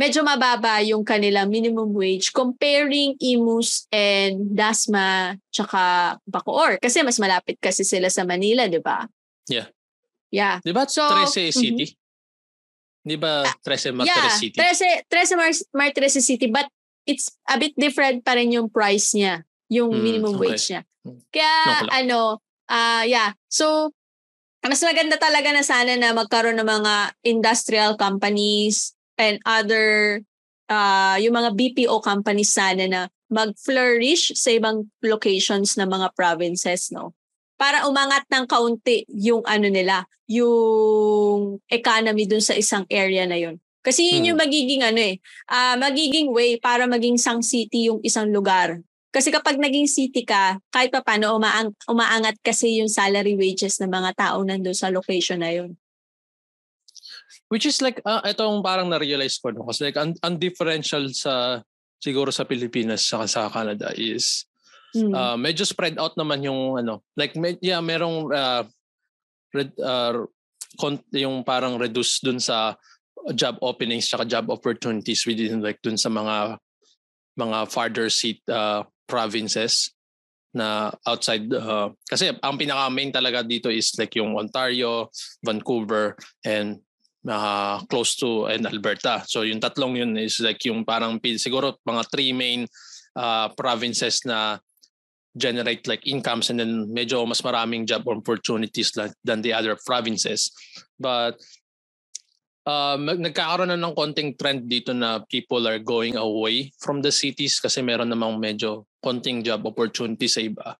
medyo 0.00 0.24
mababa 0.24 0.80
yung 0.80 1.04
kanilang 1.04 1.52
minimum 1.52 1.92
wage 1.92 2.32
comparing 2.32 3.20
Imus 3.20 3.84
and 3.92 4.56
Dasma 4.56 5.36
tsaka 5.52 6.16
Bacoor. 6.24 6.80
Kasi 6.80 7.04
mas 7.04 7.20
malapit 7.20 7.60
kasi 7.60 7.84
sila 7.84 8.08
sa 8.08 8.24
Manila, 8.24 8.64
di 8.64 8.80
ba? 8.80 9.04
Yeah. 9.44 9.68
Yeah. 10.32 10.64
Di 10.64 10.72
ba 10.72 10.88
So, 10.88 11.04
13 11.04 11.52
mhm. 11.52 11.52
City? 11.52 11.86
Di 13.04 13.16
ba 13.20 13.44
13 13.60 13.92
Martires 13.92 14.40
yeah. 14.40 14.40
City? 14.40 14.56
Trece, 14.56 14.90
Trece 15.04 15.36
Mar- 15.36 15.68
Martires 15.76 16.16
City 16.16 16.48
but 16.48 16.64
it's 17.04 17.28
a 17.52 17.60
bit 17.60 17.76
different 17.76 18.24
pa 18.24 18.40
rin 18.40 18.56
yung 18.56 18.72
price 18.72 19.12
niya, 19.12 19.44
yung 19.68 19.92
Mm, 19.92 20.00
minimum 20.00 20.34
okay. 20.40 20.56
wage 20.56 20.64
niya. 20.72 20.82
Mm. 21.04 21.20
Kaya 21.28 21.52
lang. 21.84 21.92
ano, 21.92 22.20
ah 22.72 23.04
yeah. 23.04 23.36
So, 23.52 23.92
mas 24.64 24.80
maganda 24.80 25.20
talaga 25.20 25.52
na 25.52 25.64
sana 25.64 25.96
na 25.96 26.16
magkaroon 26.16 26.56
ng 26.56 26.68
mga 26.68 26.94
industrial 27.24 28.00
companies 28.00 28.96
and 29.20 29.36
other 29.44 30.18
uh, 30.72 31.20
yung 31.20 31.36
mga 31.36 31.52
BPO 31.52 32.00
companies 32.00 32.56
sana 32.56 32.88
na 32.88 33.00
mag-flourish 33.30 34.32
sa 34.34 34.50
ibang 34.50 34.88
locations 35.04 35.76
ng 35.76 35.86
mga 35.86 36.16
provinces, 36.16 36.88
no? 36.90 37.12
Para 37.60 37.84
umangat 37.84 38.24
ng 38.32 38.48
kaunti 38.48 39.04
yung 39.12 39.44
ano 39.44 39.68
nila, 39.68 40.08
yung 40.24 41.60
economy 41.68 42.24
dun 42.24 42.40
sa 42.40 42.56
isang 42.56 42.88
area 42.88 43.28
na 43.28 43.36
yun. 43.36 43.60
Kasi 43.80 44.16
yun 44.16 44.32
yung 44.32 44.40
magiging 44.40 44.84
ano 44.84 45.00
eh, 45.00 45.16
ah, 45.48 45.76
magiging 45.76 46.32
way 46.32 46.60
para 46.60 46.84
maging 46.84 47.16
sang 47.16 47.40
city 47.40 47.88
yung 47.88 48.00
isang 48.04 48.28
lugar. 48.28 48.80
Kasi 49.10 49.32
kapag 49.34 49.58
naging 49.58 49.90
city 49.90 50.22
ka, 50.22 50.60
kahit 50.70 50.92
pa 50.94 51.02
paano 51.02 51.34
umaang, 51.34 51.74
umaangat 51.90 52.38
kasi 52.44 52.78
yung 52.78 52.92
salary 52.92 53.34
wages 53.34 53.82
ng 53.82 53.90
mga 53.90 54.14
tao 54.14 54.44
nandun 54.44 54.76
sa 54.76 54.92
location 54.92 55.42
na 55.42 55.50
yun. 55.50 55.74
Which 57.50 57.66
is 57.66 57.82
like, 57.82 57.98
uh, 58.06 58.22
itong 58.22 58.62
parang 58.62 58.86
na-realize 58.86 59.42
ko. 59.42 59.50
No? 59.50 59.66
Kasi 59.66 59.90
like, 59.90 59.98
ang, 59.98 60.14
ang 60.22 60.38
differential 60.38 61.10
sa, 61.10 61.58
siguro 61.98 62.30
sa 62.30 62.46
Pilipinas 62.46 63.04
saka 63.04 63.26
sa 63.26 63.50
Canada 63.50 63.90
is, 63.98 64.46
Mm. 64.90 65.14
uh, 65.14 65.38
medyo 65.38 65.62
spread 65.62 65.94
out 66.02 66.18
naman 66.18 66.42
yung 66.42 66.74
ano, 66.74 67.06
like, 67.14 67.38
med, 67.38 67.62
yeah, 67.62 67.78
merong, 67.78 68.26
uh, 68.34 68.66
red, 69.54 69.70
uh, 69.78 70.26
con- 70.78 71.06
yung 71.14 71.46
parang 71.46 71.78
reduce 71.78 72.18
dun 72.18 72.42
sa 72.42 72.74
job 73.34 73.58
openings 73.60 74.08
saka 74.08 74.24
job 74.24 74.48
opportunities 74.48 75.26
within 75.28 75.60
like 75.60 75.78
dun 75.84 75.98
sa 75.98 76.08
mga 76.08 76.56
mga 77.36 77.58
farther 77.68 78.08
seat 78.08 78.40
uh, 78.48 78.84
provinces 79.04 79.92
na 80.50 80.90
outside 81.06 81.46
uh, 81.54 81.92
kasi 82.10 82.34
ang 82.42 82.58
pinaka 82.58 82.90
main 82.90 83.14
talaga 83.14 83.46
dito 83.46 83.70
is 83.70 83.94
like 83.94 84.18
yung 84.18 84.34
Ontario, 84.34 85.12
Vancouver 85.46 86.18
and 86.42 86.82
uh, 87.28 87.80
close 87.90 88.16
to 88.16 88.46
and 88.46 88.64
Alberta. 88.66 89.24
So 89.26 89.42
yung 89.42 89.60
tatlong 89.60 89.96
yun 89.98 90.16
is 90.16 90.40
like 90.40 90.64
yung 90.64 90.84
parang 90.84 91.20
siguro 91.36 91.76
mga 91.84 92.02
three 92.08 92.32
main 92.32 92.64
uh, 93.16 93.48
provinces 93.52 94.24
na 94.24 94.58
generate 95.36 95.86
like 95.86 96.06
incomes 96.06 96.50
and 96.50 96.58
then 96.58 96.90
medyo 96.90 97.22
mas 97.26 97.42
maraming 97.42 97.86
job 97.86 98.02
opportunities 98.08 98.96
like, 98.96 99.14
than 99.22 99.42
the 99.42 99.52
other 99.52 99.76
provinces. 99.86 100.50
But 100.98 101.38
uh, 102.66 102.98
nagkakaroon 102.98 103.70
na 103.70 103.78
ng 103.78 103.94
konting 103.94 104.34
trend 104.34 104.66
dito 104.66 104.90
na 104.90 105.22
people 105.30 105.62
are 105.68 105.78
going 105.78 106.16
away 106.16 106.72
from 106.82 107.02
the 107.02 107.12
cities 107.14 107.62
kasi 107.62 107.82
meron 107.82 108.10
namang 108.10 108.42
medyo 108.42 108.90
konting 109.04 109.46
job 109.46 109.62
opportunity 109.66 110.26
sa 110.26 110.42
iba. 110.42 110.74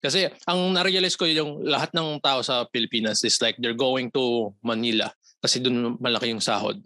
Kasi 0.00 0.32
ang 0.48 0.72
na-realize 0.72 1.12
ko 1.12 1.28
yung 1.28 1.60
lahat 1.60 1.92
ng 1.92 2.24
tao 2.24 2.40
sa 2.40 2.64
Pilipinas 2.72 3.20
is 3.20 3.36
like 3.44 3.56
they're 3.60 3.76
going 3.76 4.08
to 4.12 4.48
Manila 4.64 5.12
kasi 5.40 5.58
doon 5.58 5.96
malaki 5.98 6.30
yung 6.30 6.44
sahod. 6.44 6.78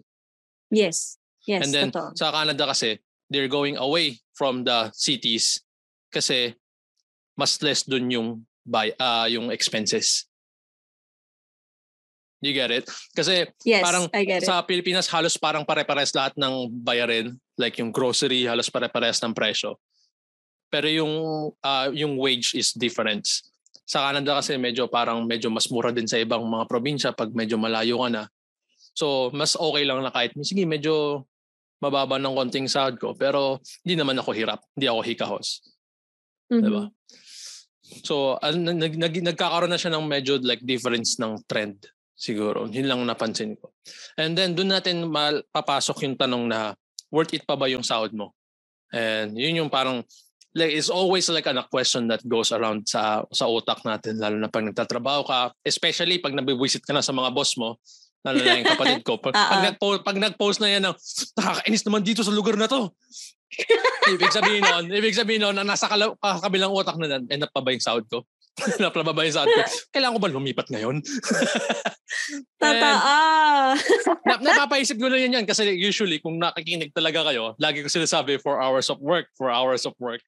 Yes. 0.71 1.19
Yes, 1.45 1.61
And 1.61 1.69
then 1.69 1.87
totoo. 1.93 2.17
sa 2.17 2.33
Canada 2.33 2.65
kasi 2.65 2.97
they're 3.29 3.51
going 3.51 3.77
away 3.77 4.17
from 4.33 4.65
the 4.65 4.89
cities 4.97 5.61
kasi 6.09 6.57
mas 7.37 7.59
less 7.61 7.85
doon 7.85 8.09
yung 8.09 8.27
buy 8.65 8.89
uh, 8.97 9.29
yung 9.29 9.53
expenses. 9.53 10.25
You 12.41 12.53
get 12.53 12.69
it? 12.69 12.85
Kasi 13.15 13.45
Yes, 13.65 13.81
parang 13.81 14.05
I 14.13 14.21
get 14.25 14.41
it. 14.41 14.47
sa 14.49 14.61
Pilipinas 14.61 15.09
halos 15.09 15.33
parang 15.37 15.65
pare-pares 15.65 16.13
lahat 16.13 16.33
ng 16.37 16.69
bayarin, 16.83 17.33
like 17.57 17.77
yung 17.81 17.89
grocery 17.89 18.45
halos 18.45 18.69
pare-pares 18.69 19.17
ng 19.23 19.33
presyo. 19.33 19.77
Pero 20.69 20.85
yung 20.89 21.13
ah, 21.61 21.89
yung 21.89 22.17
wage 22.17 22.53
is 22.53 22.73
different. 22.73 23.25
Sa 23.85 24.01
Canada 24.01 24.37
kasi 24.41 24.57
medyo 24.57 24.89
parang 24.89 25.25
medyo 25.25 25.49
mas 25.49 25.69
mura 25.69 25.93
din 25.93 26.09
sa 26.09 26.17
ibang 26.17 26.41
mga 26.41 26.65
probinsya 26.65 27.09
pag 27.13 27.29
medyo 27.33 27.57
malayo 27.57 28.01
ka 28.01 28.09
na. 28.09 28.23
So 28.95 29.29
mas 29.35 29.59
okay 29.59 29.83
lang 29.83 29.99
na 30.01 30.09
kahit 30.09 30.31
sige 30.41 30.63
medyo 30.63 31.27
mababa 31.83 32.15
ng 32.15 32.33
konting 32.33 32.71
sahod 32.71 32.95
ko 32.95 33.13
pero 33.13 33.59
hindi 33.83 33.99
naman 33.99 34.15
ako 34.17 34.31
hirap, 34.31 34.63
hindi 34.73 34.87
ako 34.87 34.99
hikahos. 35.03 35.47
Mhm. 36.49 36.61
Diba? 36.63 36.83
So, 38.01 38.41
an- 38.41 38.65
nag, 38.65 38.97
nag, 38.97 39.13
nagkakaroon 39.13 39.69
na 39.69 39.77
siya 39.77 39.93
ng 39.93 40.05
medyo 40.09 40.41
like 40.41 40.65
difference 40.65 41.21
ng 41.21 41.45
trend 41.45 41.85
siguro. 42.17 42.65
Yun 42.65 42.89
lang 42.89 42.99
napansin 43.05 43.53
ko. 43.59 43.77
And 44.17 44.33
then 44.33 44.57
doon 44.57 44.73
natin 44.73 45.05
mal- 45.05 45.45
papasok 45.53 46.01
yung 46.07 46.17
tanong 46.17 46.49
na 46.49 46.73
worth 47.13 47.37
it 47.37 47.45
pa 47.45 47.53
ba 47.53 47.69
yung 47.69 47.85
sahod 47.85 48.09
mo? 48.15 48.33
And 48.89 49.37
yun 49.37 49.65
yung 49.65 49.69
parang 49.69 50.01
like 50.55 50.71
it's 50.71 50.89
always 50.89 51.27
like 51.27 51.45
a 51.45 51.53
question 51.67 52.07
that 52.07 52.23
goes 52.23 52.55
around 52.55 52.87
sa 52.87 53.27
sa 53.35 53.45
utak 53.51 53.83
natin 53.83 54.15
lalo 54.17 54.39
na 54.39 54.47
pag 54.49 54.63
nagtatrabaho 54.63 55.27
ka, 55.27 55.39
especially 55.67 56.17
pag 56.23 56.33
nabibisit 56.33 56.81
ka 56.81 56.95
na 56.95 57.03
sa 57.03 57.11
mga 57.11 57.29
boss 57.35 57.59
mo, 57.59 57.77
lalo 58.25 58.37
na 58.41 58.57
yung 58.57 58.69
kapatid 58.73 59.01
ko. 59.05 59.21
Pag, 59.21 59.37
pag, 59.37 59.61
Oo. 59.61 59.65
nagpo- 59.69 60.03
pag 60.03 60.17
nag-post 60.17 60.59
na 60.59 60.73
yan 60.73 60.81
ng, 60.81 60.95
nakakainis 61.37 61.85
naman 61.85 62.01
dito 62.01 62.25
sa 62.25 62.33
lugar 62.33 62.57
na 62.57 62.65
to. 62.65 62.89
ibig 64.11 64.33
sabihin 64.33 64.65
nun, 64.65 64.85
ibig 64.91 65.15
sabihin 65.15 65.45
nun, 65.45 65.55
na 65.55 65.63
nasa 65.63 65.85
kala- 65.85 66.17
kabilang 66.19 66.73
utak 66.73 66.97
na 66.97 67.21
end 67.21 67.45
up 67.45 67.53
pa 67.53 67.61
ba 67.61 67.71
yung 67.71 67.85
sahod 67.85 68.03
ko? 68.09 68.25
Napla 68.81 69.03
ba 69.03 69.27
yung 69.27 69.35
sahod 69.35 69.51
ko? 69.51 69.61
Kailangan 69.91 70.15
ko 70.17 70.21
ba 70.23 70.31
lumipat 70.31 70.67
ngayon? 70.71 71.03
Totoo. 72.63 73.15
na, 74.25 74.33
napapaisip 74.39 74.95
ko 74.95 75.11
na 75.11 75.19
yan 75.19 75.35
yan 75.41 75.45
kasi 75.45 75.67
usually 75.75 76.23
kung 76.23 76.39
nakikinig 76.39 76.95
talaga 76.95 77.27
kayo, 77.31 77.53
lagi 77.59 77.83
ko 77.83 77.91
sinasabi 77.91 78.39
4 78.39 78.63
hours 78.63 78.87
of 78.87 78.97
work, 79.03 79.27
4 79.37 79.51
hours 79.51 79.83
of 79.83 79.93
work. 79.99 80.23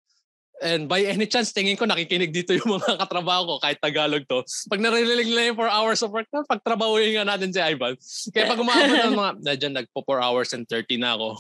And 0.58 0.90
by 0.90 1.06
any 1.06 1.30
chance, 1.30 1.54
tingin 1.54 1.78
ko 1.78 1.86
nakikinig 1.86 2.34
dito 2.34 2.50
yung 2.58 2.82
mga 2.82 2.98
katrabaho 2.98 3.46
ko 3.46 3.56
kahit 3.62 3.78
Tagalog 3.78 4.26
to. 4.26 4.42
Pag 4.66 4.82
narinig 4.82 5.30
nila 5.30 5.54
yung 5.54 5.60
4 5.62 5.70
hours 5.70 6.02
of 6.02 6.10
work, 6.10 6.26
pagtrabahuin 6.34 7.14
nga 7.14 7.30
natin 7.30 7.54
si 7.54 7.62
Ivan. 7.62 7.94
Kaya 8.34 8.50
pag 8.50 8.62
umaabot 8.66 8.98
ng 9.06 9.18
mga, 9.18 9.32
na 9.46 9.54
dyan 9.54 9.74
nagpo 9.78 10.02
4 10.02 10.18
hours 10.18 10.50
and 10.58 10.66
30 10.66 10.98
na 10.98 11.14
ako. 11.14 11.38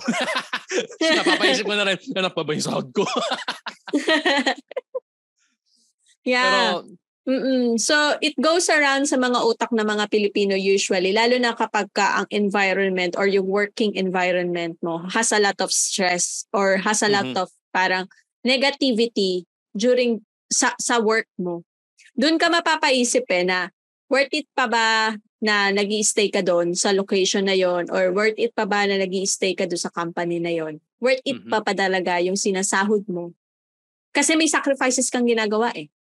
Napapaisip 1.18 1.66
ko 1.66 1.74
na 1.74 1.86
rin, 1.90 1.98
hanap 2.14 2.38
pa 2.38 2.46
ba 2.46 2.52
yung 2.54 2.66
sahod 2.66 2.90
ko? 2.94 3.02
yeah. 6.22 6.78
Pero 6.78 6.98
Mm-mm. 7.28 7.76
So, 7.76 8.16
it 8.24 8.40
goes 8.40 8.72
around 8.72 9.12
sa 9.12 9.20
mga 9.20 9.44
utak 9.44 9.76
ng 9.76 9.84
mga 9.84 10.08
Pilipino 10.08 10.56
usually, 10.56 11.12
lalo 11.12 11.36
na 11.36 11.52
kapag 11.52 11.92
ka 11.92 12.24
ang 12.24 12.28
environment 12.32 13.20
or 13.20 13.28
yung 13.28 13.44
working 13.44 13.92
environment 14.00 14.80
mo 14.80 15.04
has 15.12 15.36
a 15.36 15.44
lot 15.44 15.60
of 15.60 15.68
stress 15.68 16.48
or 16.56 16.80
has 16.80 17.04
a 17.04 17.12
lot 17.12 17.28
mm-hmm. 17.28 17.44
of 17.44 17.52
parang 17.76 18.08
negativity 18.48 19.44
during 19.76 20.24
sa, 20.48 20.72
sa 20.80 21.04
work 21.04 21.28
mo. 21.36 21.68
Doon 22.16 22.40
ka 22.40 22.48
mapapaisip 22.48 23.28
eh 23.28 23.44
na 23.44 23.68
worth 24.08 24.32
it 24.32 24.48
pa 24.56 24.72
ba 24.72 25.14
na 25.44 25.70
nag 25.70 25.92
stay 26.02 26.32
ka 26.32 26.40
doon 26.40 26.74
sa 26.74 26.96
location 26.96 27.46
na 27.46 27.54
yon 27.54 27.92
or 27.92 28.10
worth 28.16 28.40
it 28.40 28.56
pa 28.56 28.64
ba 28.64 28.88
na 28.88 28.96
nag 28.98 29.12
stay 29.28 29.54
ka 29.54 29.68
doon 29.68 29.84
sa 29.84 29.92
company 29.92 30.40
na 30.40 30.56
yon 30.56 30.80
Worth 30.98 31.22
it 31.28 31.44
mm-hmm. 31.44 31.52
pa 31.52 31.62
pa 31.62 31.78
talaga 31.78 32.18
yung 32.24 32.40
sinasahod 32.40 33.06
mo? 33.06 33.36
Kasi 34.16 34.34
may 34.34 34.50
sacrifices 34.50 35.14
kang 35.14 35.30
ginagawa 35.30 35.70
eh 35.78 35.94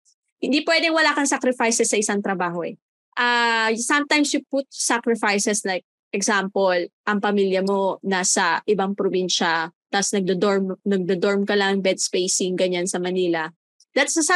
hindi 0.45 0.61
pwedeng 0.61 0.93
wala 0.93 1.17
kang 1.17 1.29
sacrifices 1.29 1.89
sa 1.89 1.97
isang 1.97 2.21
trabaho 2.21 2.61
eh. 2.69 2.77
Uh, 3.17 3.73
sometimes 3.81 4.29
you 4.37 4.45
put 4.45 4.69
sacrifices 4.69 5.65
like, 5.65 5.89
example, 6.13 6.77
ang 7.09 7.19
pamilya 7.19 7.65
mo 7.65 7.97
nasa 8.05 8.61
ibang 8.69 8.93
probinsya, 8.93 9.73
tapos 9.95 10.11
nagdo-dorm, 10.11 10.75
nagdo-dorm 10.83 11.47
ka 11.47 11.55
lang, 11.55 11.79
bed 11.79 12.03
spacing, 12.03 12.59
ganyan 12.59 12.91
sa 12.91 12.99
Manila. 12.99 13.55
That's 13.95 14.19
a 14.19 14.27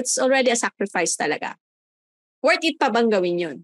it's 0.00 0.16
already 0.16 0.48
a 0.48 0.56
sacrifice 0.56 1.20
talaga. 1.20 1.60
Worth 2.40 2.64
it 2.64 2.80
pa 2.80 2.88
bang 2.88 3.12
gawin 3.12 3.36
yun? 3.36 3.56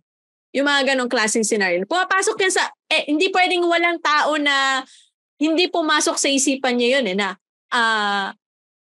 Yung 0.52 0.69
mga 0.69 0.93
ganong 0.93 1.09
klaseng 1.09 1.49
scenario. 1.49 1.88
Pumapasok 1.88 2.37
yan 2.37 2.52
sa, 2.52 2.69
eh, 2.93 3.09
hindi 3.09 3.33
pwedeng 3.33 3.64
walang 3.64 3.97
tao 4.05 4.37
na 4.37 4.85
hindi 5.40 5.73
pumasok 5.73 6.21
sa 6.21 6.28
isipan 6.28 6.76
niya 6.76 7.00
yun 7.00 7.07
eh, 7.09 7.17
na, 7.17 7.28
ah, 7.73 7.81
uh, 7.81 8.28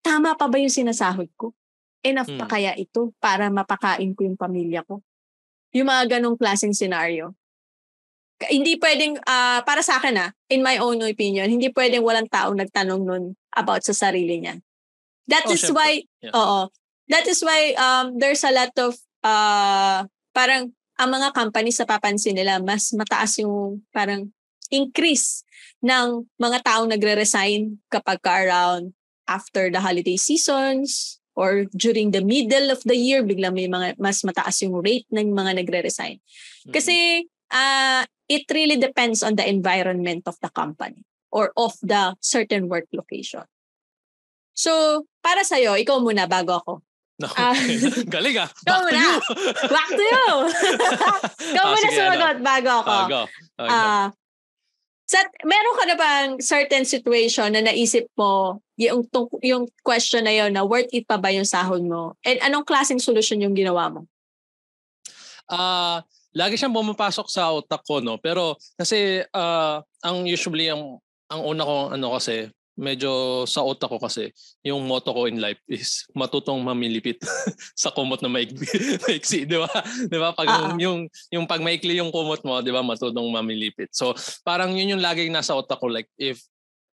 tama 0.03 0.35
pa 0.35 0.51
ba 0.51 0.59
yung 0.59 0.71
sinasahod 0.71 1.31
ko? 1.39 1.55
enough 2.03 2.31
hmm. 2.31 2.39
pa 2.39 2.45
kaya 2.47 2.71
ito 2.79 3.11
para 3.19 3.51
mapakain 3.51 4.15
ko 4.15 4.23
yung 4.23 4.39
pamilya 4.39 4.83
ko? 4.87 5.03
Yung 5.75 5.87
mga 5.89 6.17
ganong 6.17 6.39
klaseng 6.39 6.73
scenario. 6.73 7.35
Hindi 8.47 8.79
pwedeng, 8.79 9.19
uh, 9.19 9.59
para 9.67 9.83
sa 9.83 9.99
akin 9.99 10.15
ah, 10.15 10.31
in 10.47 10.63
my 10.63 10.79
own 10.79 11.03
opinion, 11.03 11.51
hindi 11.51 11.67
pwedeng 11.75 12.07
walang 12.07 12.31
tao 12.31 12.55
nagtanong 12.55 13.03
nun 13.03 13.23
about 13.51 13.83
sa 13.83 13.91
sarili 13.91 14.39
niya. 14.39 14.63
That 15.27 15.45
oh, 15.45 15.53
is 15.53 15.61
syempre. 15.61 15.75
why, 15.75 15.91
yeah. 16.23 16.33
oo, 16.33 16.59
that 17.11 17.25
is 17.27 17.43
why 17.43 17.75
um, 17.75 18.15
there's 18.15 18.41
a 18.47 18.55
lot 18.55 18.71
of, 18.79 18.95
uh, 19.27 20.07
parang 20.31 20.71
ang 20.99 21.09
mga 21.11 21.35
companies 21.35 21.79
sa 21.79 21.87
papansin 21.87 22.35
nila, 22.35 22.63
mas 22.63 22.91
mataas 22.95 23.39
yung 23.43 23.83
parang 23.91 24.31
increase 24.71 25.43
ng 25.83 26.27
mga 26.39 26.63
taong 26.63 26.91
nagre-resign 26.91 27.79
kapag 27.87 28.19
ka 28.19 28.43
around 28.43 28.91
after 29.27 29.71
the 29.71 29.79
holiday 29.79 30.19
seasons, 30.19 31.19
or 31.39 31.63
during 31.71 32.11
the 32.11 32.19
middle 32.19 32.67
of 32.67 32.83
the 32.83 32.99
year, 32.99 33.23
biglang 33.23 33.55
may 33.55 33.71
mga 33.71 33.95
mas 33.95 34.19
mataas 34.27 34.59
yung 34.59 34.75
rate 34.83 35.07
ng 35.07 35.31
mga 35.31 35.63
nagre-resign. 35.63 36.19
Mm-hmm. 36.19 36.73
Kasi 36.75 37.23
uh, 37.51 38.05
it 38.29 38.45
really 38.53 38.77
depends 38.77 39.21
on 39.21 39.35
the 39.35 39.45
environment 39.47 40.23
of 40.25 40.37
the 40.41 40.49
company 40.49 41.03
or 41.31 41.51
of 41.57 41.73
the 41.81 42.15
certain 42.21 42.69
work 42.69 42.85
location. 42.93 43.45
So, 44.53 45.05
para 45.23 45.45
sa'yo, 45.45 45.77
ikaw 45.79 46.03
muna 46.03 46.29
bago 46.29 46.59
ako. 46.61 46.73
No. 47.19 47.27
Uh, 47.35 47.51
Galing 48.15 48.39
ah. 48.39 48.47
Back 48.63 48.87
to 48.87 48.95
you. 48.95 49.15
Back 49.67 49.89
to 49.91 50.03
you. 50.07 50.31
ikaw 51.51 51.63
ah, 51.67 51.71
muna 51.75 51.87
sige, 51.91 51.99
sumagot 51.99 52.39
ano? 52.39 52.47
bago 52.47 52.71
ako. 52.79 52.95
Uh, 52.95 53.07
go. 53.11 53.21
Okay. 53.59 53.75
Uh, 53.75 54.07
sa, 55.03 55.19
meron 55.43 55.75
ka 55.75 55.83
na 55.83 55.97
bang 55.99 56.29
certain 56.39 56.87
situation 56.87 57.51
na 57.51 57.59
naisip 57.59 58.07
mo 58.15 58.63
yung, 58.79 59.03
yung 59.43 59.67
question 59.83 60.23
na 60.23 60.31
yon 60.31 60.55
na 60.55 60.63
worth 60.63 60.87
it 60.95 61.11
pa 61.11 61.19
ba 61.19 61.27
yung 61.27 61.43
sahod 61.43 61.83
mo? 61.83 62.15
And 62.23 62.39
anong 62.39 62.63
klaseng 62.63 63.03
solution 63.03 63.43
yung 63.43 63.51
ginawa 63.51 63.91
mo? 63.91 64.07
Ah, 65.51 65.59
uh, 65.59 65.97
lagi 66.35 66.55
siyang 66.57 66.75
bumapasok 66.75 67.27
sa 67.29 67.49
utak 67.53 67.81
ko 67.85 68.01
no, 68.03 68.21
pero 68.21 68.57
kasi 68.77 69.25
uh, 69.33 69.81
ang 70.05 70.17
usually 70.29 70.69
ang 70.69 71.01
ang 71.29 71.41
una 71.45 71.63
kong 71.65 71.87
ano 71.97 72.07
kasi 72.17 72.49
medyo 72.79 73.43
sa 73.43 73.61
utak 73.67 73.91
ko 73.91 73.99
kasi, 73.99 74.31
yung 74.63 74.87
motto 74.87 75.11
ko 75.11 75.27
in 75.27 75.43
life 75.43 75.59
is 75.67 76.07
matutong 76.15 76.63
mamilipit 76.63 77.19
sa 77.83 77.91
kumot 77.91 78.23
na 78.23 78.31
maigsi, 78.39 78.95
maiksi, 79.03 79.39
di 79.43 79.59
ba? 79.59 79.67
Di 80.07 80.17
ba? 80.17 80.31
Pag 80.31 80.47
uh-huh. 80.47 80.79
yung, 80.79 81.11
yung 81.29 81.45
pag 81.45 81.59
maikli 81.59 81.99
yung 81.99 82.09
kumot 82.09 82.39
mo, 82.47 82.63
di 82.63 82.71
ba, 82.71 82.79
matutong 82.79 83.27
mamilipit. 83.27 83.91
So, 83.91 84.15
parang 84.47 84.71
yun 84.79 84.95
yung 84.95 85.03
laging 85.03 85.35
nasa 85.35 85.53
utak 85.59 85.77
ko. 85.77 85.91
Like, 85.91 86.07
if, 86.15 86.39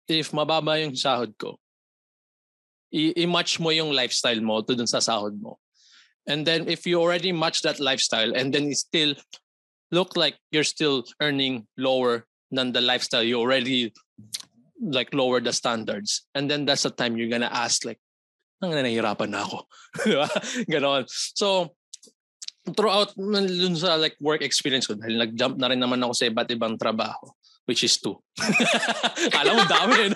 if 0.09 0.33
mababa 0.33 0.81
yung 0.81 0.97
sahod 0.97 1.31
ko, 1.37 1.61
i- 2.89 3.13
i-match 3.21 3.61
mo 3.61 3.69
yung 3.69 3.93
lifestyle 3.93 4.41
mo 4.41 4.65
to 4.65 4.73
dun 4.73 4.89
sa 4.89 4.99
sahod 4.99 5.37
mo. 5.37 5.61
And 6.27 6.45
then 6.45 6.67
if 6.67 6.85
you 6.85 7.01
already 7.01 7.31
match 7.31 7.61
that 7.61 7.79
lifestyle 7.79 8.33
and 8.33 8.53
then 8.53 8.69
it 8.69 8.77
still 8.77 9.13
look 9.91 10.17
like 10.17 10.35
you're 10.51 10.65
still 10.65 11.03
earning 11.21 11.67
lower 11.77 12.25
than 12.51 12.71
the 12.71 12.81
lifestyle 12.81 13.23
you 13.23 13.39
already 13.39 13.93
like 14.81 15.13
lower 15.13 15.39
the 15.39 15.53
standards. 15.53 16.25
And 16.33 16.49
then 16.49 16.65
that's 16.65 16.83
the 16.83 16.89
time 16.89 17.17
you're 17.17 17.29
gonna 17.29 17.51
ask 17.51 17.85
like, 17.85 17.99
ang 18.63 18.71
nahihirapan 18.71 19.29
na 19.29 19.43
ako. 19.45 19.67
Ganon. 20.71 21.05
So, 21.09 21.75
throughout 22.73 23.13
dun 23.13 23.75
sa 23.77 23.95
like 23.95 24.17
work 24.17 24.41
experience 24.41 24.87
ko, 24.87 24.95
dahil 24.97 25.21
nag-jump 25.21 25.61
na 25.61 25.69
rin 25.69 25.77
naman 25.77 26.01
ako 26.01 26.13
sa 26.17 26.25
iba't 26.25 26.49
ibang 26.49 26.79
trabaho, 26.79 27.29
which 27.69 27.83
is 27.85 28.01
two. 28.01 28.17
Alam 29.39 29.61
mo, 29.61 29.63
dami. 29.69 30.15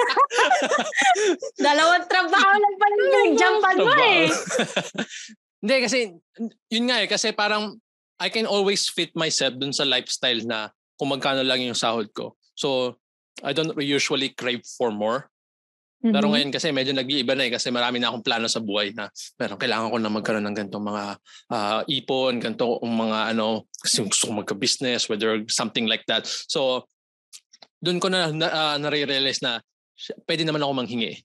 Dalawang 1.66 2.06
trabaho 2.08 2.52
lang 2.56 2.76
pala 2.76 2.94
yung 2.96 3.34
jumpan 3.36 3.76
mo 3.80 3.92
eh. 3.94 4.26
Hindi 5.60 5.76
kasi, 5.84 5.98
yun 6.72 6.86
nga 6.88 7.04
eh, 7.04 7.08
kasi 7.08 7.36
parang 7.36 7.76
I 8.20 8.28
can 8.28 8.48
always 8.48 8.88
fit 8.88 9.12
myself 9.16 9.56
dun 9.56 9.72
sa 9.72 9.88
lifestyle 9.88 10.40
na 10.44 10.72
kung 11.00 11.12
magkano 11.12 11.40
lang 11.40 11.64
yung 11.64 11.76
sahod 11.76 12.12
ko. 12.12 12.36
So, 12.52 13.00
I 13.40 13.56
don't 13.56 13.72
usually 13.80 14.36
crave 14.36 14.64
for 14.76 14.92
more. 14.92 15.32
Mm-hmm. 16.00 16.16
Pero 16.16 16.26
ngayon 16.32 16.52
kasi 16.52 16.72
medyo 16.72 16.96
nag-iiba 16.96 17.36
na 17.36 17.44
eh 17.44 17.52
kasi 17.52 17.68
marami 17.68 18.00
na 18.00 18.08
akong 18.08 18.24
plano 18.24 18.48
sa 18.48 18.64
buhay 18.64 18.96
na 18.96 19.12
meron 19.36 19.60
kailangan 19.60 19.92
ko 19.92 19.96
na 20.00 20.08
magkaroon 20.08 20.46
ng 20.48 20.56
ganitong 20.56 20.86
mga 20.88 21.04
uh, 21.52 21.80
ipon, 21.84 22.40
ganitong 22.40 22.80
mga 22.80 23.36
ano, 23.36 23.68
kasi 23.76 24.08
gusto 24.08 24.32
ko 24.32 24.40
magka-business, 24.40 25.12
whether 25.12 25.44
something 25.52 25.84
like 25.84 26.04
that. 26.08 26.24
So, 26.24 26.88
doon 27.84 28.00
ko 28.00 28.08
na, 28.08 28.32
na 28.32 28.48
uh, 28.48 28.76
nare-realize 28.80 29.44
na 29.44 29.60
pwede 30.28 30.42
naman 30.46 30.62
ako 30.62 30.72
manghingi. 30.76 31.20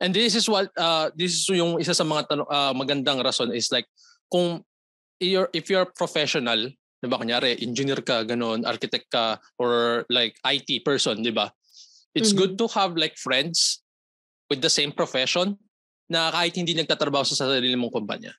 And 0.00 0.16
this 0.16 0.32
is 0.32 0.48
what 0.48 0.72
uh, 0.80 1.12
this 1.12 1.36
is 1.36 1.44
yung 1.52 1.76
isa 1.76 1.92
sa 1.92 2.08
mga 2.08 2.32
tanong, 2.32 2.48
uh, 2.48 2.72
magandang 2.72 3.20
rason 3.20 3.52
is 3.52 3.68
like 3.68 3.84
kung 4.32 4.64
you're, 5.20 5.52
if 5.52 5.68
you're 5.68 5.84
professional 5.92 6.72
'di 7.00 7.08
ba 7.08 7.16
kunyari 7.16 7.56
engineer 7.64 8.04
ka 8.04 8.22
ganun 8.28 8.60
architect 8.68 9.08
ka 9.08 9.40
or 9.56 10.04
like 10.12 10.36
IT 10.44 10.84
person 10.84 11.24
'di 11.24 11.32
ba 11.32 11.48
it's 12.12 12.30
mm-hmm. 12.30 12.44
good 12.44 12.52
to 12.60 12.68
have 12.68 12.92
like 12.94 13.16
friends 13.16 13.80
with 14.52 14.60
the 14.60 14.68
same 14.68 14.92
profession 14.92 15.56
na 16.12 16.28
kahit 16.28 16.52
hindi 16.60 16.76
nagtatrabaho 16.76 17.24
sa 17.24 17.48
sarili 17.48 17.72
mong 17.72 17.92
kumpanya 17.92 18.36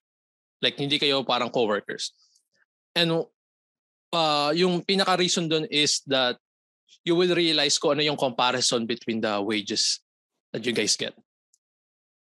like 0.62 0.78
hindi 0.78 1.02
kayo 1.02 1.26
parang 1.26 1.50
coworkers 1.50 2.14
and 2.94 3.10
uh, 4.14 4.52
yung 4.54 4.86
pinaka 4.86 5.18
reason 5.18 5.50
doon 5.50 5.66
is 5.74 6.06
that 6.06 6.38
you 7.04 7.16
will 7.16 7.34
realize 7.34 7.78
ko 7.78 7.92
ano 7.92 8.04
yung 8.06 8.20
comparison 8.20 8.86
between 8.86 9.22
the 9.22 9.42
wages 9.42 10.00
that 10.54 10.64
you 10.66 10.74
guys 10.76 10.96
get 10.96 11.16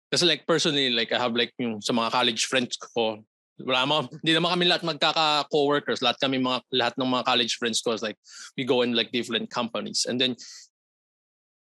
kasi 0.08 0.24
like 0.24 0.48
personally 0.48 0.88
like 0.88 1.12
I 1.12 1.20
have 1.20 1.36
like 1.36 1.52
yung 1.60 1.80
sa 1.80 1.92
mga 1.92 2.12
college 2.12 2.46
friends 2.46 2.76
ko 2.76 3.24
wala 3.58 3.86
mga, 3.86 4.02
hindi 4.22 4.32
naman 4.38 4.50
kami 4.54 4.64
lahat 4.70 4.84
magkaka-coworkers. 4.86 5.98
Lahat 5.98 6.18
kami 6.22 6.38
mga, 6.38 6.62
lahat 6.70 6.94
ng 6.94 7.10
mga 7.10 7.24
college 7.26 7.54
friends 7.58 7.82
ko 7.82 7.90
is 7.90 8.02
like, 8.06 8.14
we 8.54 8.62
go 8.62 8.82
in 8.86 8.94
like 8.94 9.10
different 9.10 9.50
companies. 9.50 10.06
And 10.06 10.20
then, 10.20 10.38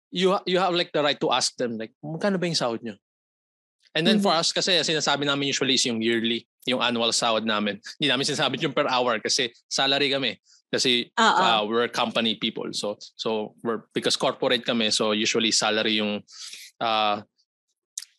you 0.08 0.38
you 0.48 0.62
have 0.62 0.72
like 0.72 0.94
the 0.96 1.04
right 1.04 1.20
to 1.20 1.34
ask 1.34 1.58
them 1.58 1.76
like, 1.76 1.92
magkano 2.00 2.40
ba 2.40 2.48
yung 2.48 2.60
sahod 2.60 2.80
nyo? 2.86 2.96
And 3.98 4.06
then 4.06 4.22
mm-hmm. 4.22 4.30
for 4.30 4.38
us 4.38 4.54
kasi, 4.54 4.78
sinasabi 4.86 5.26
namin 5.26 5.50
usually 5.50 5.74
is 5.74 5.86
yung 5.90 6.00
yearly, 6.00 6.46
yung 6.70 6.86
annual 6.86 7.10
sahod 7.12 7.44
namin. 7.44 7.82
Hindi 7.98 8.08
namin 8.14 8.30
sinasabi 8.30 8.62
yung 8.62 8.78
per 8.78 8.86
hour 8.86 9.18
kasi 9.18 9.50
salary 9.66 10.14
kami. 10.14 10.38
Kasi 10.68 11.08
uh, 11.16 11.36
uh, 11.40 11.62
we're 11.64 11.88
company 11.88 12.36
people. 12.36 12.68
So 12.76 13.00
so 13.16 13.56
we're 13.64 13.88
because 13.96 14.20
corporate 14.20 14.68
kami, 14.68 14.92
so 14.92 15.16
usually 15.16 15.52
salary 15.52 16.04
yung 16.04 16.20
uh, 16.84 17.24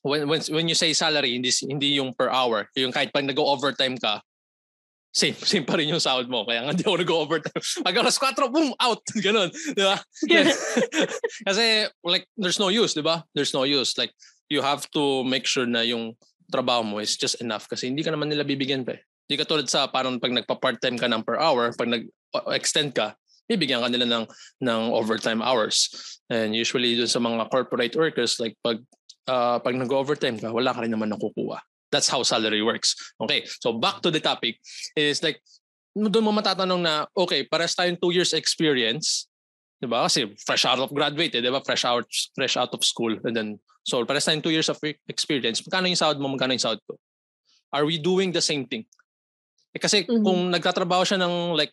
when 0.00 0.24
when 0.28 0.40
when 0.48 0.66
you 0.68 0.74
say 0.74 0.96
salary 0.96 1.36
hindi 1.36 1.52
hindi 1.68 2.00
yung 2.00 2.16
per 2.16 2.32
hour. 2.32 2.72
Yung 2.76 2.92
kahit 2.92 3.12
pag 3.12 3.28
nag-overtime 3.28 4.00
ka 4.00 4.24
same 5.12 5.36
same 5.50 5.64
pa 5.64 5.76
rin 5.76 5.92
yung 5.92 6.02
sahod 6.02 6.28
mo. 6.28 6.44
Kaya 6.48 6.64
nga 6.64 6.72
hindi 6.72 6.84
ako 6.84 6.96
nag-overtime 7.00 7.62
pag 7.86 7.96
alas 7.96 8.16
4 8.16 8.48
boom 8.52 8.72
out! 8.80 9.02
Ganun 9.26 9.50
di 9.52 9.82
ba? 9.84 9.96
Kasi 11.48 11.88
like 12.04 12.24
there's 12.36 12.60
no 12.60 12.68
use 12.68 12.94
di 12.94 13.04
ba? 13.04 13.24
There's 13.34 13.52
no 13.52 13.64
use. 13.68 13.96
Like 13.96 14.12
you 14.48 14.64
have 14.64 14.88
to 14.96 15.24
make 15.24 15.44
sure 15.44 15.68
na 15.68 15.84
yung 15.84 16.16
trabaho 16.48 16.80
mo 16.80 16.96
is 17.04 17.16
just 17.20 17.44
enough 17.44 17.68
kasi 17.68 17.92
hindi 17.92 18.00
ka 18.00 18.08
naman 18.08 18.32
nila 18.32 18.44
bibigyan 18.44 18.84
pa 18.84 18.96
eh. 18.96 19.02
Hindi 19.28 19.36
ka 19.36 19.44
tulad 19.44 19.68
sa 19.68 19.84
parang 19.92 20.16
pag 20.16 20.32
nagpa-part-time 20.32 20.96
ka 20.96 21.04
ng 21.04 21.20
per 21.20 21.36
hour, 21.36 21.68
pag 21.76 21.92
nag-extend 21.92 22.96
ka, 22.96 23.12
bibigyan 23.44 23.84
ka 23.84 23.92
nila 23.92 24.08
ng 24.08 24.24
ng 24.64 24.80
overtime 24.88 25.44
hours. 25.44 25.92
And 26.32 26.56
usually 26.56 26.96
dun 26.96 27.12
sa 27.12 27.20
mga 27.20 27.52
corporate 27.52 27.92
workers 27.92 28.40
like 28.40 28.56
pag 28.64 28.80
uh, 29.28 29.60
pag 29.60 29.76
nag-overtime 29.76 30.40
ka, 30.40 30.48
wala 30.48 30.72
ka 30.72 30.80
rin 30.80 30.96
naman 30.96 31.12
nakukuha. 31.12 31.60
That's 31.92 32.08
how 32.08 32.24
salary 32.24 32.64
works. 32.64 32.96
Okay, 33.20 33.44
so 33.60 33.76
back 33.76 34.00
to 34.04 34.08
the 34.08 34.20
topic 34.20 34.60
is 34.96 35.20
like, 35.24 35.40
doon 35.92 36.24
mo 36.24 36.32
matatanong 36.32 36.84
na, 36.84 37.04
okay, 37.16 37.44
pares 37.44 37.72
tayong 37.72 37.96
two 37.96 38.12
years 38.12 38.36
experience, 38.36 39.28
di 39.80 39.88
ba? 39.88 40.04
Kasi 40.04 40.36
fresh 40.44 40.68
out 40.68 40.80
of 40.80 40.92
graduate, 40.92 41.32
eh, 41.36 41.40
di 41.40 41.48
ba? 41.48 41.64
Fresh 41.64 41.88
out, 41.88 42.04
fresh 42.36 42.60
out 42.60 42.72
of 42.76 42.84
school. 42.84 43.16
And 43.24 43.32
then, 43.32 43.48
so 43.88 44.04
pares 44.04 44.28
tayong 44.28 44.44
two 44.44 44.52
years 44.52 44.68
of 44.68 44.76
experience. 45.08 45.64
Magkano 45.64 45.88
yung 45.88 45.96
sahod 45.96 46.20
mo, 46.20 46.28
magkano 46.28 46.52
yung 46.52 46.64
sahod 46.64 46.80
ko? 46.84 47.00
Are 47.72 47.88
we 47.88 47.96
doing 47.96 48.36
the 48.36 48.44
same 48.44 48.68
thing? 48.68 48.84
Eh, 49.76 49.80
kasi 49.80 50.04
mm-hmm. 50.04 50.24
kung 50.24 50.40
nagtatrabaho 50.48 51.04
siya 51.04 51.20
ng 51.20 51.56
like 51.56 51.72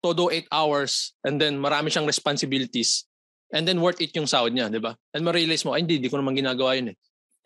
todo 0.00 0.30
8 0.30 0.48
hours 0.52 1.16
and 1.26 1.40
then 1.40 1.58
marami 1.58 1.90
siyang 1.90 2.08
responsibilities 2.08 3.04
and 3.52 3.68
then 3.68 3.80
worth 3.80 4.00
it 4.00 4.14
yung 4.16 4.26
sahod 4.26 4.50
niya, 4.50 4.66
di 4.72 4.82
ba? 4.82 4.98
And 5.14 5.22
ma-realize 5.22 5.62
mo, 5.62 5.76
ay 5.76 5.86
hindi, 5.86 6.02
hindi 6.02 6.10
ko 6.10 6.18
naman 6.18 6.34
ginagawa 6.34 6.74
yun 6.74 6.92
eh. 6.92 6.96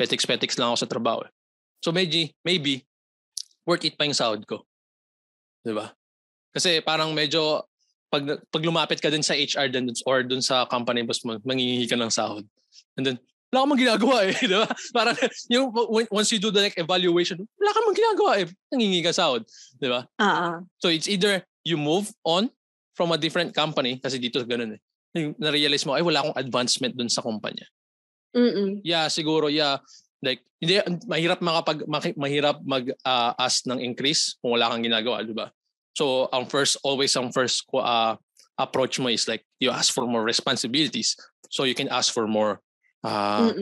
Petiks-petiks 0.00 0.56
lang 0.56 0.72
ako 0.72 0.78
sa 0.86 0.90
trabaho 0.90 1.20
eh. 1.26 1.32
So 1.84 1.92
maybe, 1.92 2.32
maybe, 2.46 2.86
worth 3.68 3.84
it 3.84 3.98
pa 4.00 4.08
yung 4.08 4.16
sahod 4.16 4.42
ko. 4.48 4.64
Di 5.60 5.76
ba? 5.76 5.92
Kasi 6.54 6.80
parang 6.80 7.12
medyo, 7.12 7.66
pag, 8.08 8.24
pag 8.48 8.64
lumapit 8.64 9.04
ka 9.04 9.12
din 9.12 9.20
sa 9.20 9.36
HR 9.36 9.68
din 9.68 9.92
or 10.08 10.24
dun 10.24 10.40
sa 10.40 10.64
company 10.64 11.04
boss 11.04 11.20
mo, 11.28 11.36
mangingi 11.44 11.84
ka 11.84 11.98
ng 11.98 12.08
sahod. 12.08 12.48
And 12.96 13.04
then, 13.04 13.18
wala 13.48 13.64
kang 13.64 13.80
ginagawa 13.80 14.16
eh, 14.28 14.34
di 14.50 14.56
ba? 14.56 14.68
Parang 14.92 15.16
yung 15.48 15.72
once 16.12 16.28
you 16.32 16.40
do 16.40 16.52
the 16.52 16.68
like, 16.68 16.76
evaluation, 16.76 17.40
wala 17.56 17.70
kang 17.72 17.96
ginagawa 17.96 18.32
eh, 18.44 18.46
nangingi 18.68 19.00
ka 19.00 19.12
sahod, 19.12 19.44
di 19.80 19.88
ba? 19.88 20.04
Uh-uh. 20.20 20.64
So 20.80 20.92
it's 20.92 21.08
either 21.08 21.40
you 21.64 21.80
move 21.80 22.12
on 22.24 22.52
from 22.92 23.12
a 23.12 23.18
different 23.20 23.56
company, 23.56 23.96
kasi 23.96 24.20
dito 24.20 24.42
ganun 24.44 24.76
eh, 24.76 24.80
na-realize 25.40 25.88
mo, 25.88 25.96
ay 25.96 26.04
wala 26.04 26.20
akong 26.20 26.36
advancement 26.36 26.92
dun 26.92 27.08
sa 27.08 27.24
kumpanya. 27.24 27.64
Mm-mm. 28.36 28.84
Yeah, 28.84 29.08
siguro, 29.08 29.48
yeah. 29.48 29.80
Like, 30.20 30.44
hindi, 30.60 30.82
mahirap 31.08 31.40
makapag, 31.40 31.86
mahirap 32.18 32.60
mag-ask 32.66 33.64
uh, 33.64 33.68
ng 33.72 33.80
increase 33.80 34.36
kung 34.42 34.58
wala 34.58 34.68
kang 34.68 34.84
ginagawa, 34.84 35.24
di 35.24 35.32
ba? 35.32 35.48
So, 35.96 36.28
ang 36.30 36.46
first, 36.46 36.76
always 36.84 37.14
ang 37.16 37.32
first 37.32 37.64
uh, 37.72 38.18
approach 38.58 39.00
mo 39.00 39.08
is 39.08 39.26
like, 39.26 39.46
you 39.58 39.70
ask 39.70 39.94
for 39.94 40.04
more 40.04 40.22
responsibilities. 40.22 41.16
So, 41.48 41.64
you 41.64 41.74
can 41.74 41.88
ask 41.88 42.12
for 42.12 42.28
more 42.28 42.60
uh, 43.04 43.52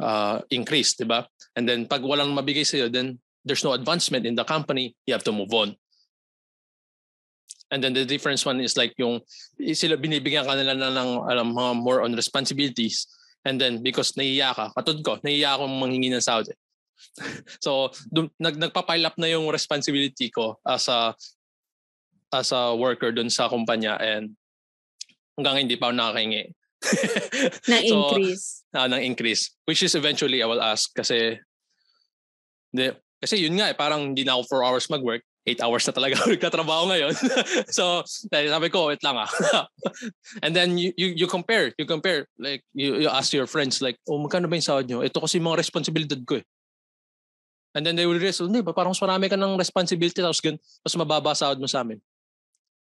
uh, 0.00 0.40
increase, 0.50 0.96
di 0.96 1.04
ba? 1.04 1.26
And 1.56 1.68
then 1.68 1.86
pag 1.86 2.04
walang 2.04 2.32
mabigay 2.36 2.64
sa'yo, 2.64 2.88
then 2.88 3.18
there's 3.44 3.64
no 3.64 3.72
advancement 3.72 4.26
in 4.26 4.34
the 4.34 4.44
company, 4.44 4.96
you 5.06 5.14
have 5.14 5.24
to 5.24 5.32
move 5.32 5.52
on. 5.52 5.76
And 7.70 7.82
then 7.82 7.94
the 7.94 8.06
difference 8.06 8.46
one 8.46 8.62
is 8.62 8.78
like 8.78 8.94
yung 8.94 9.20
sila 9.58 9.98
binibigyan 9.98 10.46
ka 10.46 10.54
nila 10.54 10.78
na 10.78 10.90
ng 10.94 11.26
alam, 11.26 11.50
mga 11.50 11.72
more 11.82 12.02
on 12.02 12.14
responsibilities. 12.14 13.10
And 13.42 13.58
then 13.58 13.82
because 13.82 14.14
nahiya 14.14 14.54
ka, 14.54 14.70
katod 14.74 15.02
ko, 15.02 15.18
nahiya 15.22 15.58
akong 15.58 15.74
manghingi 15.74 16.14
ng 16.14 16.22
sahod. 16.22 16.46
Eh. 16.46 16.58
so 17.64 17.90
dun, 18.10 18.30
nag, 18.38 18.56
nagpa-pile 18.58 19.06
up 19.06 19.18
na 19.18 19.28
yung 19.28 19.50
responsibility 19.50 20.30
ko 20.30 20.56
as 20.64 20.88
a 20.88 21.12
as 22.34 22.50
a 22.50 22.74
worker 22.74 23.12
dun 23.12 23.30
sa 23.30 23.46
kumpanya 23.46 24.00
and 24.00 24.34
hanggang 25.38 25.66
hindi 25.66 25.76
pa 25.78 25.90
ako 25.90 25.94
nakakahingi. 25.94 26.44
Na 27.68 27.78
increase. 27.86 28.62
So, 28.70 28.78
uh, 28.80 28.88
ng 28.88 29.02
increase. 29.02 29.54
Which 29.64 29.82
is 29.82 29.94
eventually 29.94 30.42
I 30.42 30.48
will 30.48 30.62
ask 30.62 30.92
kasi 30.92 31.40
de, 32.74 32.92
kasi 33.20 33.40
yun 33.40 33.56
nga 33.56 33.72
eh, 33.72 33.76
parang 33.76 34.12
hindi 34.12 34.22
na 34.22 34.36
ako 34.36 34.60
4 34.60 34.66
hours 34.68 34.86
mag-work. 34.92 35.24
8 35.46 35.62
hours 35.62 35.86
na 35.86 35.94
talaga 35.94 36.14
ako 36.18 36.26
nagtatrabaho 36.34 36.82
ngayon. 36.90 37.14
so, 37.76 38.02
sabi 38.06 38.68
ko, 38.68 38.90
wait 38.90 39.02
lang 39.06 39.16
ah. 39.16 39.30
And 40.42 40.52
then 40.52 40.74
you, 40.76 40.90
you, 40.98 41.24
you 41.24 41.26
compare, 41.30 41.70
you 41.78 41.86
compare. 41.86 42.26
Like, 42.36 42.66
you, 42.74 43.06
you 43.06 43.08
ask 43.08 43.30
your 43.32 43.46
friends 43.46 43.78
like, 43.80 43.96
oh, 44.10 44.18
magkano 44.18 44.50
ba 44.50 44.58
yung 44.58 44.66
sahod 44.66 44.90
nyo? 44.90 45.06
Ito 45.06 45.22
kasi 45.22 45.38
mga 45.38 45.62
responsibilidad 45.62 46.18
ko 46.26 46.42
eh. 46.42 46.46
And 47.76 47.84
then 47.84 47.94
they 47.94 48.08
will 48.08 48.18
realize, 48.18 48.40
hindi 48.40 48.64
ba, 48.64 48.72
parang 48.72 48.96
mas 48.96 49.04
marami 49.04 49.28
ka 49.30 49.36
ng 49.36 49.54
responsibility 49.60 50.18
tapos 50.18 50.42
gan, 50.42 50.58
mas 50.82 50.94
mababa 50.96 51.36
sahod 51.36 51.60
mo 51.62 51.68
sa 51.70 51.84
amin. 51.84 52.02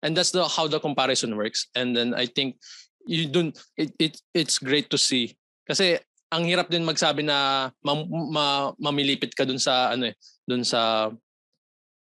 And 0.05 0.15
that's 0.15 0.29
the 0.29 0.45
how 0.45 0.69
the 0.69 0.79
comparison 0.79 1.33
works. 1.33 1.67
And 1.73 1.97
then 1.97 2.13
I 2.13 2.29
think 2.29 2.61
you 3.05 3.29
don't 3.29 3.53
it, 3.77 3.93
it 3.97 4.13
it's 4.33 4.57
great 4.57 4.89
to 4.89 4.97
see. 4.97 5.37
Kasi 5.65 5.97
ang 6.33 6.43
hirap 6.43 6.67
din 6.67 6.83
magsabi 6.83 7.23
na 7.23 7.69
ma, 7.85 7.93
ma, 8.05 8.45
mamilipit 8.81 9.31
ka 9.37 9.45
dun 9.45 9.61
sa 9.61 9.93
ano 9.93 10.09
eh 10.11 10.15
dun 10.43 10.65
sa 10.65 11.09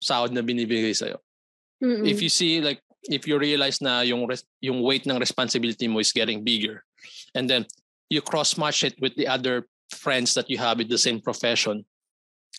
sahod 0.01 0.31
na 0.31 0.41
binibigay 0.41 0.95
sa 0.95 1.11
iyo. 1.11 1.19
If 2.07 2.23
you 2.23 2.31
see 2.31 2.63
like 2.63 2.81
if 3.05 3.27
you 3.27 3.37
realize 3.37 3.83
na 3.83 4.01
yung 4.01 4.25
res, 4.25 4.43
yung 4.63 4.81
weight 4.81 5.05
ng 5.05 5.19
responsibility 5.21 5.85
mo 5.87 5.99
is 5.99 6.15
getting 6.15 6.41
bigger 6.41 6.83
and 7.35 7.45
then 7.45 7.67
you 8.09 8.23
cross 8.23 8.57
match 8.57 8.83
it 8.83 8.95
with 8.99 9.13
the 9.15 9.27
other 9.27 9.67
friends 9.93 10.33
that 10.33 10.49
you 10.49 10.57
have 10.57 10.81
in 10.81 10.89
the 10.89 10.97
same 10.97 11.21
profession 11.21 11.85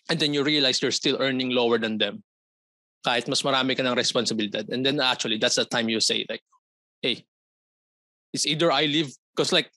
and 0.08 0.16
then 0.20 0.32
you 0.32 0.44
realize 0.44 0.80
you're 0.80 0.94
still 0.94 1.18
earning 1.20 1.50
lower 1.50 1.76
than 1.76 1.98
them 1.98 2.22
kahit 3.02 3.26
mas 3.26 3.42
marami 3.42 3.74
ka 3.74 3.82
ng 3.82 3.94
responsibilidad. 3.98 4.66
And 4.68 4.84
then 4.84 5.00
actually 5.00 5.38
that's 5.38 5.56
the 5.56 5.66
time 5.66 5.88
you 5.88 5.98
say 5.98 6.26
like 6.28 6.44
hey 7.02 7.26
it's 8.32 8.46
either 8.46 8.72
I 8.72 8.86
leave 8.86 9.12
because 9.34 9.52
like 9.52 9.70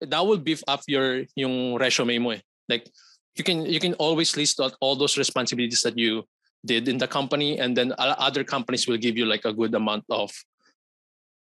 that 0.00 0.24
will 0.24 0.38
beef 0.38 0.62
up 0.68 0.82
your 0.86 1.24
yung 1.34 1.76
resume 1.76 2.18
mo 2.18 2.30
eh. 2.30 2.42
Like 2.68 2.90
you 3.36 3.44
can 3.44 3.66
you 3.66 3.80
can 3.80 3.94
always 3.94 4.36
list 4.36 4.60
out 4.60 4.74
all 4.80 4.96
those 4.96 5.16
responsibilities 5.16 5.82
that 5.82 5.98
you 5.98 6.24
did 6.64 6.88
in 6.88 6.98
the 6.98 7.06
company 7.06 7.58
and 7.58 7.76
then 7.76 7.94
other 7.98 8.42
companies 8.42 8.88
will 8.88 8.98
give 8.98 9.16
you 9.16 9.24
like 9.24 9.44
a 9.44 9.52
good 9.52 9.74
amount 9.74 10.04
of 10.10 10.32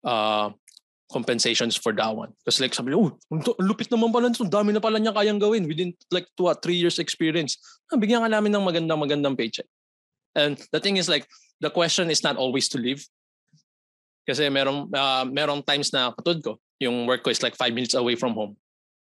uh 0.04 0.50
compensations 1.12 1.76
for 1.76 1.92
that 1.92 2.16
one. 2.16 2.32
Because 2.40 2.64
like 2.64 2.74
sabi, 2.74 2.96
oh, 2.96 3.20
lupit 3.60 3.92
naman 3.92 4.16
pala 4.16 4.32
nito. 4.32 4.48
Dami 4.48 4.72
na 4.72 4.80
pala 4.80 4.98
niya 4.98 5.12
kayang 5.12 5.44
gawin 5.44 5.68
within 5.68 5.94
like 6.10 6.26
two 6.40 6.48
or 6.48 6.56
three 6.56 6.80
years 6.80 6.98
experience. 6.98 7.60
Ah, 7.92 8.00
bigyan 8.00 8.24
ka 8.24 8.32
namin 8.32 8.56
ng 8.56 8.64
magandang 8.64 9.00
magandang 9.04 9.36
paycheck. 9.36 9.68
And 10.34 10.56
the 10.72 10.80
thing 10.80 10.96
is 10.96 11.12
like, 11.12 11.28
the 11.60 11.70
question 11.70 12.08
is 12.08 12.24
not 12.24 12.40
always 12.40 12.72
to 12.72 12.80
leave. 12.80 13.04
Kasi 14.28 14.50
merong, 14.50 14.90
uh, 14.94 15.26
merong 15.26 15.66
times 15.66 15.90
na 15.92 16.14
katulad 16.14 16.40
ko, 16.44 16.54
yung 16.82 17.06
work 17.06 17.22
ko 17.26 17.30
is 17.30 17.42
like 17.42 17.58
five 17.58 17.74
minutes 17.74 17.94
away 17.94 18.16
from 18.16 18.34
home. 18.34 18.58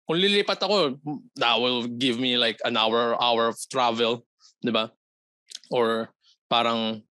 Kung 0.08 0.18
lilipat 0.18 0.62
ako, 0.64 0.98
that 1.36 1.58
will 1.60 1.84
give 1.86 2.18
me 2.18 2.38
like 2.38 2.58
an 2.64 2.78
hour, 2.78 3.18
hour 3.20 3.52
of 3.52 3.58
travel, 3.68 4.24
di 4.64 4.72
ba? 4.72 4.90
Or 5.70 6.14
parang 6.48 7.04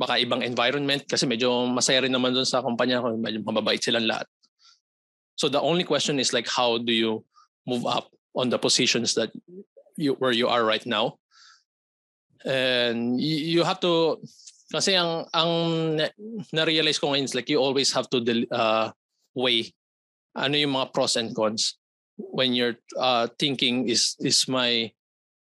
baka 0.00 0.16
ibang 0.18 0.40
environment 0.40 1.04
kasi 1.04 1.28
medyo 1.28 1.68
masaya 1.68 2.02
rin 2.02 2.12
naman 2.12 2.32
doon 2.32 2.48
sa 2.48 2.64
kumpanya 2.64 3.04
ko, 3.04 3.14
medyo 3.20 3.44
mababait 3.44 3.78
silang 3.78 4.08
lahat. 4.08 4.26
So 5.36 5.48
the 5.48 5.60
only 5.60 5.84
question 5.84 6.20
is 6.20 6.32
like 6.32 6.48
how 6.48 6.80
do 6.80 6.92
you 6.92 7.24
move 7.68 7.84
up 7.84 8.08
on 8.36 8.48
the 8.48 8.58
positions 8.58 9.14
that 9.14 9.32
you 9.96 10.16
where 10.16 10.32
you 10.32 10.48
are 10.48 10.64
right 10.64 10.84
now? 10.84 11.20
And 12.44 13.20
you, 13.20 13.60
you 13.60 13.62
have 13.64 13.80
to 13.84 14.20
kasi 14.70 14.94
ang 14.94 15.26
ang 15.34 15.52
na-realize 16.54 17.02
ko 17.02 17.10
ngayon 17.10 17.26
is 17.26 17.34
like 17.34 17.50
you 17.50 17.58
always 17.58 17.90
have 17.90 18.06
to 18.06 18.22
uh, 18.54 18.94
weigh 19.34 19.74
ano 20.38 20.54
yung 20.54 20.78
mga 20.78 20.94
pros 20.94 21.18
and 21.18 21.34
cons 21.34 21.74
when 22.16 22.54
you're 22.54 22.78
uh, 22.94 23.26
thinking 23.38 23.90
is 23.90 24.14
is 24.22 24.46
my 24.46 24.86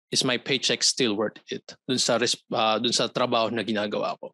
is 0.10 0.26
my 0.26 0.38
paycheck 0.38 0.82
still 0.82 1.14
worth 1.14 1.38
it 1.54 1.62
dun 1.86 2.02
sa 2.02 2.18
uh, 2.18 2.78
dun 2.82 2.94
sa 2.94 3.06
trabaho 3.06 3.54
na 3.54 3.62
ginagawa 3.62 4.18
ko. 4.18 4.34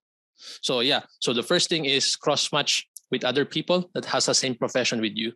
So 0.63 0.79
yeah, 0.79 1.03
so 1.19 1.35
the 1.35 1.43
first 1.43 1.67
thing 1.67 1.83
is 1.83 2.15
cross 2.15 2.47
match 2.55 2.87
with 3.11 3.27
other 3.27 3.43
people 3.43 3.91
that 3.95 4.07
has 4.07 4.31
the 4.31 4.35
same 4.37 4.55
profession 4.55 5.03
with 5.03 5.19
you. 5.19 5.35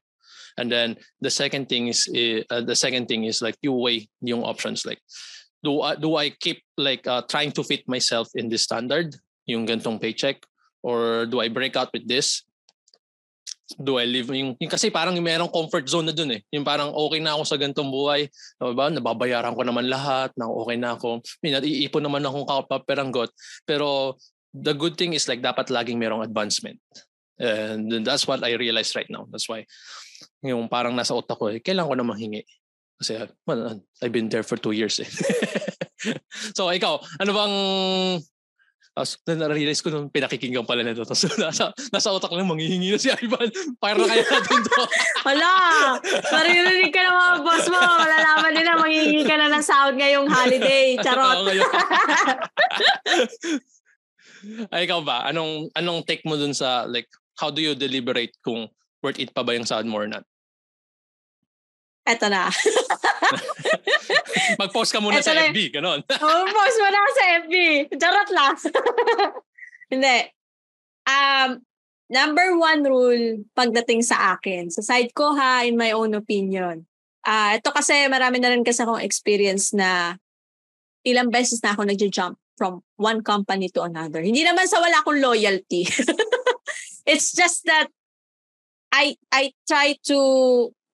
And 0.56 0.72
then 0.72 0.96
the 1.20 1.34
second 1.34 1.68
thing 1.68 1.92
is 1.92 2.08
uh, 2.08 2.62
the 2.62 2.78
second 2.78 3.12
thing 3.12 3.26
is 3.26 3.42
like 3.42 3.58
you 3.60 3.74
weigh 3.74 4.08
yung 4.22 4.44
options 4.46 4.86
like 4.86 5.02
do 5.64 5.82
I, 5.82 5.96
do 5.96 6.16
I 6.16 6.30
keep 6.30 6.62
like 6.78 7.08
uh, 7.08 7.24
trying 7.28 7.52
to 7.58 7.64
fit 7.64 7.88
myself 7.90 8.30
in 8.36 8.50
this 8.50 8.64
standard 8.64 9.16
yung 9.48 9.68
gantong 9.68 10.00
paycheck? 10.00 10.44
Or 10.84 11.26
do 11.26 11.40
I 11.40 11.48
break 11.48 11.80
out 11.80 11.90
with 11.96 12.04
this? 12.08 12.44
Do 13.80 13.98
I 13.98 14.06
live 14.06 14.30
yung, 14.36 14.60
yung 14.60 14.72
kasi 14.72 14.92
parang 14.92 15.16
merong 15.16 15.50
comfort 15.50 15.88
zone 15.88 16.12
na 16.12 16.14
dun 16.14 16.36
eh. 16.36 16.44
Yung 16.52 16.68
parang 16.68 16.92
okay 16.92 17.24
na 17.24 17.34
ako 17.34 17.44
sa 17.48 17.56
gantong 17.56 17.90
buhay. 17.90 18.28
Diba? 18.60 18.92
Nababayaran 18.92 19.56
ko 19.56 19.64
naman 19.64 19.88
lahat. 19.88 20.36
Na 20.36 20.52
okay 20.52 20.76
na 20.76 21.00
ako. 21.00 21.24
May 21.40 21.56
naiipon 21.56 22.04
naman 22.04 22.28
akong 22.28 22.46
kapaperanggot. 22.46 23.32
Pero 23.64 24.20
the 24.54 24.76
good 24.76 25.00
thing 25.00 25.16
is 25.16 25.26
like 25.26 25.42
dapat 25.42 25.72
laging 25.72 25.98
merong 25.98 26.22
advancement. 26.22 26.78
And 27.40 28.06
that's 28.06 28.30
what 28.30 28.44
I 28.46 28.54
realize 28.60 28.94
right 28.94 29.10
now. 29.10 29.26
That's 29.32 29.50
why 29.50 29.66
yung 30.44 30.68
parang 30.68 30.94
nasa 30.94 31.16
utak 31.16 31.40
ko, 31.40 31.50
eh, 31.50 31.64
kailangan 31.64 31.90
ko 31.90 31.96
na 31.98 32.08
manghingi. 32.08 32.44
Kasi 33.00 33.20
well, 33.48 33.80
I've 34.04 34.14
been 34.14 34.30
there 34.30 34.44
for 34.44 34.60
two 34.60 34.76
years 34.76 35.00
eh. 35.00 35.10
so 36.58 36.70
ikaw, 36.70 37.00
ano 37.20 37.32
bang 37.32 37.56
tapos 38.94 39.18
na-realize 39.26 39.82
ko 39.82 39.90
nung 39.90 40.14
pinakikinggan 40.14 40.70
pala 40.70 40.86
nito. 40.86 41.02
Tapos 41.02 41.26
nasa, 41.42 41.74
nasa 41.90 42.14
utak 42.14 42.30
lang, 42.30 42.46
manghihingi 42.46 42.94
na 42.94 43.02
si 43.02 43.10
Ivan. 43.10 43.50
Para 43.82 43.98
na 44.02 44.06
kaya 44.06 44.22
natin 44.22 44.60
to. 44.62 44.82
Wala! 45.26 45.52
Maririnig 46.30 46.94
ka 46.94 47.02
ng 47.02 47.18
mga 47.18 47.36
boss 47.42 47.66
mo. 47.74 47.82
Malalaman 47.82 48.54
nila, 48.54 48.72
manghihingi 48.78 49.24
ka 49.26 49.36
na 49.42 49.50
ng 49.50 49.66
sahod 49.66 49.98
ngayong 49.98 50.30
holiday. 50.30 50.94
Charot. 51.06 51.42
Ay, 54.70 54.86
ikaw 54.86 55.02
ba? 55.02 55.26
Anong, 55.26 55.74
anong 55.74 56.06
take 56.06 56.22
mo 56.30 56.38
dun 56.38 56.54
sa, 56.54 56.86
like, 56.86 57.10
how 57.42 57.50
do 57.50 57.66
you 57.66 57.74
deliberate 57.74 58.38
kung 58.46 58.70
worth 59.02 59.18
it 59.18 59.34
pa 59.34 59.42
ba 59.42 59.58
yung 59.58 59.66
sahod 59.66 59.90
mo 59.90 59.98
or 59.98 60.06
not? 60.06 60.22
Eto 62.04 62.28
na. 62.28 62.52
Mag-post 64.62 64.92
ka 64.92 65.00
muna 65.00 65.24
Eto 65.24 65.32
sa 65.32 65.40
na 65.40 65.48
FB, 65.48 65.80
ganon. 65.80 66.04
oh, 66.24 66.44
post 66.52 66.78
mo 66.84 66.88
na 66.92 67.00
sa 67.16 67.24
FB. 67.48 67.56
Charot 67.96 68.30
lang. 68.36 68.56
Hindi. 69.92 70.18
Um, 71.08 71.64
number 72.12 72.60
one 72.60 72.84
rule 72.84 73.48
pagdating 73.56 74.04
sa 74.04 74.36
akin, 74.36 74.68
sa 74.68 74.84
side 74.84 75.16
ko 75.16 75.32
ha, 75.32 75.64
in 75.64 75.80
my 75.80 75.96
own 75.96 76.12
opinion. 76.12 76.84
Ah, 77.24 77.56
uh, 77.56 77.56
ito 77.56 77.72
kasi 77.72 78.12
marami 78.12 78.44
na 78.44 78.52
rin 78.52 78.68
kasi 78.68 78.84
akong 78.84 79.00
experience 79.00 79.72
na 79.72 80.20
ilang 81.08 81.32
beses 81.32 81.64
na 81.64 81.72
ako 81.72 81.88
nagja-jump 81.88 82.36
from 82.60 82.84
one 83.00 83.24
company 83.24 83.72
to 83.72 83.80
another. 83.80 84.20
Hindi 84.20 84.44
naman 84.44 84.68
sa 84.68 84.84
wala 84.84 85.00
akong 85.00 85.24
loyalty. 85.24 85.88
It's 87.08 87.32
just 87.32 87.64
that 87.68 87.88
I 88.92 89.16
I 89.32 89.56
try 89.68 89.96
to 90.12 90.20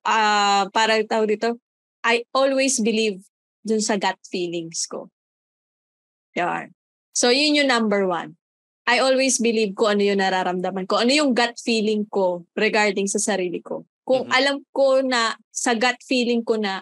uh, 0.09 0.63
parang 0.73 1.05
tawag 1.05 1.37
dito, 1.37 1.61
I 2.01 2.25
always 2.33 2.81
believe 2.81 3.21
dun 3.61 3.83
sa 3.83 4.01
gut 4.01 4.17
feelings 4.25 4.89
ko. 4.89 5.13
Yan. 6.33 6.73
So, 7.13 7.29
yun 7.29 7.59
yung 7.59 7.69
number 7.69 8.07
one. 8.07 8.39
I 8.89 9.05
always 9.05 9.37
believe 9.37 9.77
ko 9.77 9.93
ano 9.93 10.01
yung 10.01 10.17
nararamdaman 10.17 10.89
ko. 10.89 10.97
Ano 10.97 11.13
yung 11.13 11.37
gut 11.37 11.61
feeling 11.61 12.09
ko 12.09 12.49
regarding 12.57 13.05
sa 13.05 13.21
sarili 13.21 13.61
ko. 13.61 13.85
Kung 14.01 14.25
mm-hmm. 14.25 14.37
alam 14.41 14.57
ko 14.73 15.05
na 15.05 15.37
sa 15.53 15.77
gut 15.77 16.01
feeling 16.01 16.41
ko 16.41 16.57
na 16.57 16.81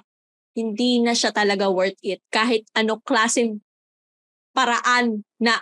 hindi 0.55 1.03
na 1.03 1.11
siya 1.11 1.35
talaga 1.35 1.67
worth 1.67 1.99
it 2.01 2.23
kahit 2.31 2.63
ano 2.73 3.03
klaseng 3.03 3.59
paraan 4.55 5.27
na 5.37 5.61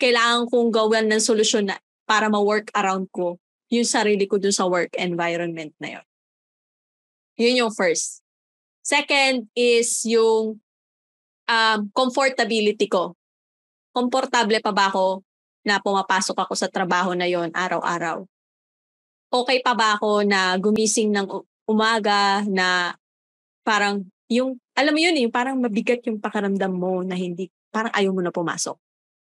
kailangan 0.00 0.50
kong 0.50 0.72
gawin 0.74 1.06
ng 1.06 1.22
solusyon 1.22 1.70
na 1.70 1.78
para 2.08 2.26
ma-work 2.32 2.72
around 2.74 3.06
ko 3.14 3.38
yung 3.70 3.86
sarili 3.86 4.26
ko 4.26 4.40
dun 4.40 4.54
sa 4.54 4.66
work 4.66 4.96
environment 4.96 5.70
na 5.78 6.00
yun. 6.00 6.06
Yun 7.38 7.66
yung 7.66 7.72
first. 7.74 8.22
Second 8.84 9.48
is 9.56 10.04
yung 10.04 10.60
um, 11.48 11.78
comfortability 11.90 12.86
ko. 12.86 13.16
Komportable 13.94 14.60
pa 14.60 14.72
ba 14.74 14.90
ako 14.92 15.24
na 15.64 15.80
pumapasok 15.80 16.36
ako 16.36 16.52
sa 16.54 16.68
trabaho 16.68 17.16
na 17.16 17.24
yon 17.24 17.48
araw-araw? 17.54 18.22
Okay 19.32 19.58
pa 19.64 19.72
ba 19.72 19.96
ako 19.96 20.22
na 20.22 20.54
gumising 20.60 21.10
ng 21.10 21.26
umaga 21.66 22.44
na 22.46 22.94
parang 23.64 24.04
yung, 24.28 24.60
alam 24.76 24.92
mo 24.92 25.00
yun 25.00 25.16
eh, 25.16 25.26
parang 25.32 25.58
mabigat 25.58 26.04
yung 26.06 26.20
pakaramdam 26.20 26.70
mo 26.70 27.00
na 27.02 27.16
hindi, 27.16 27.48
parang 27.72 27.90
ayaw 27.96 28.12
mo 28.12 28.20
na 28.20 28.30
pumasok. 28.30 28.76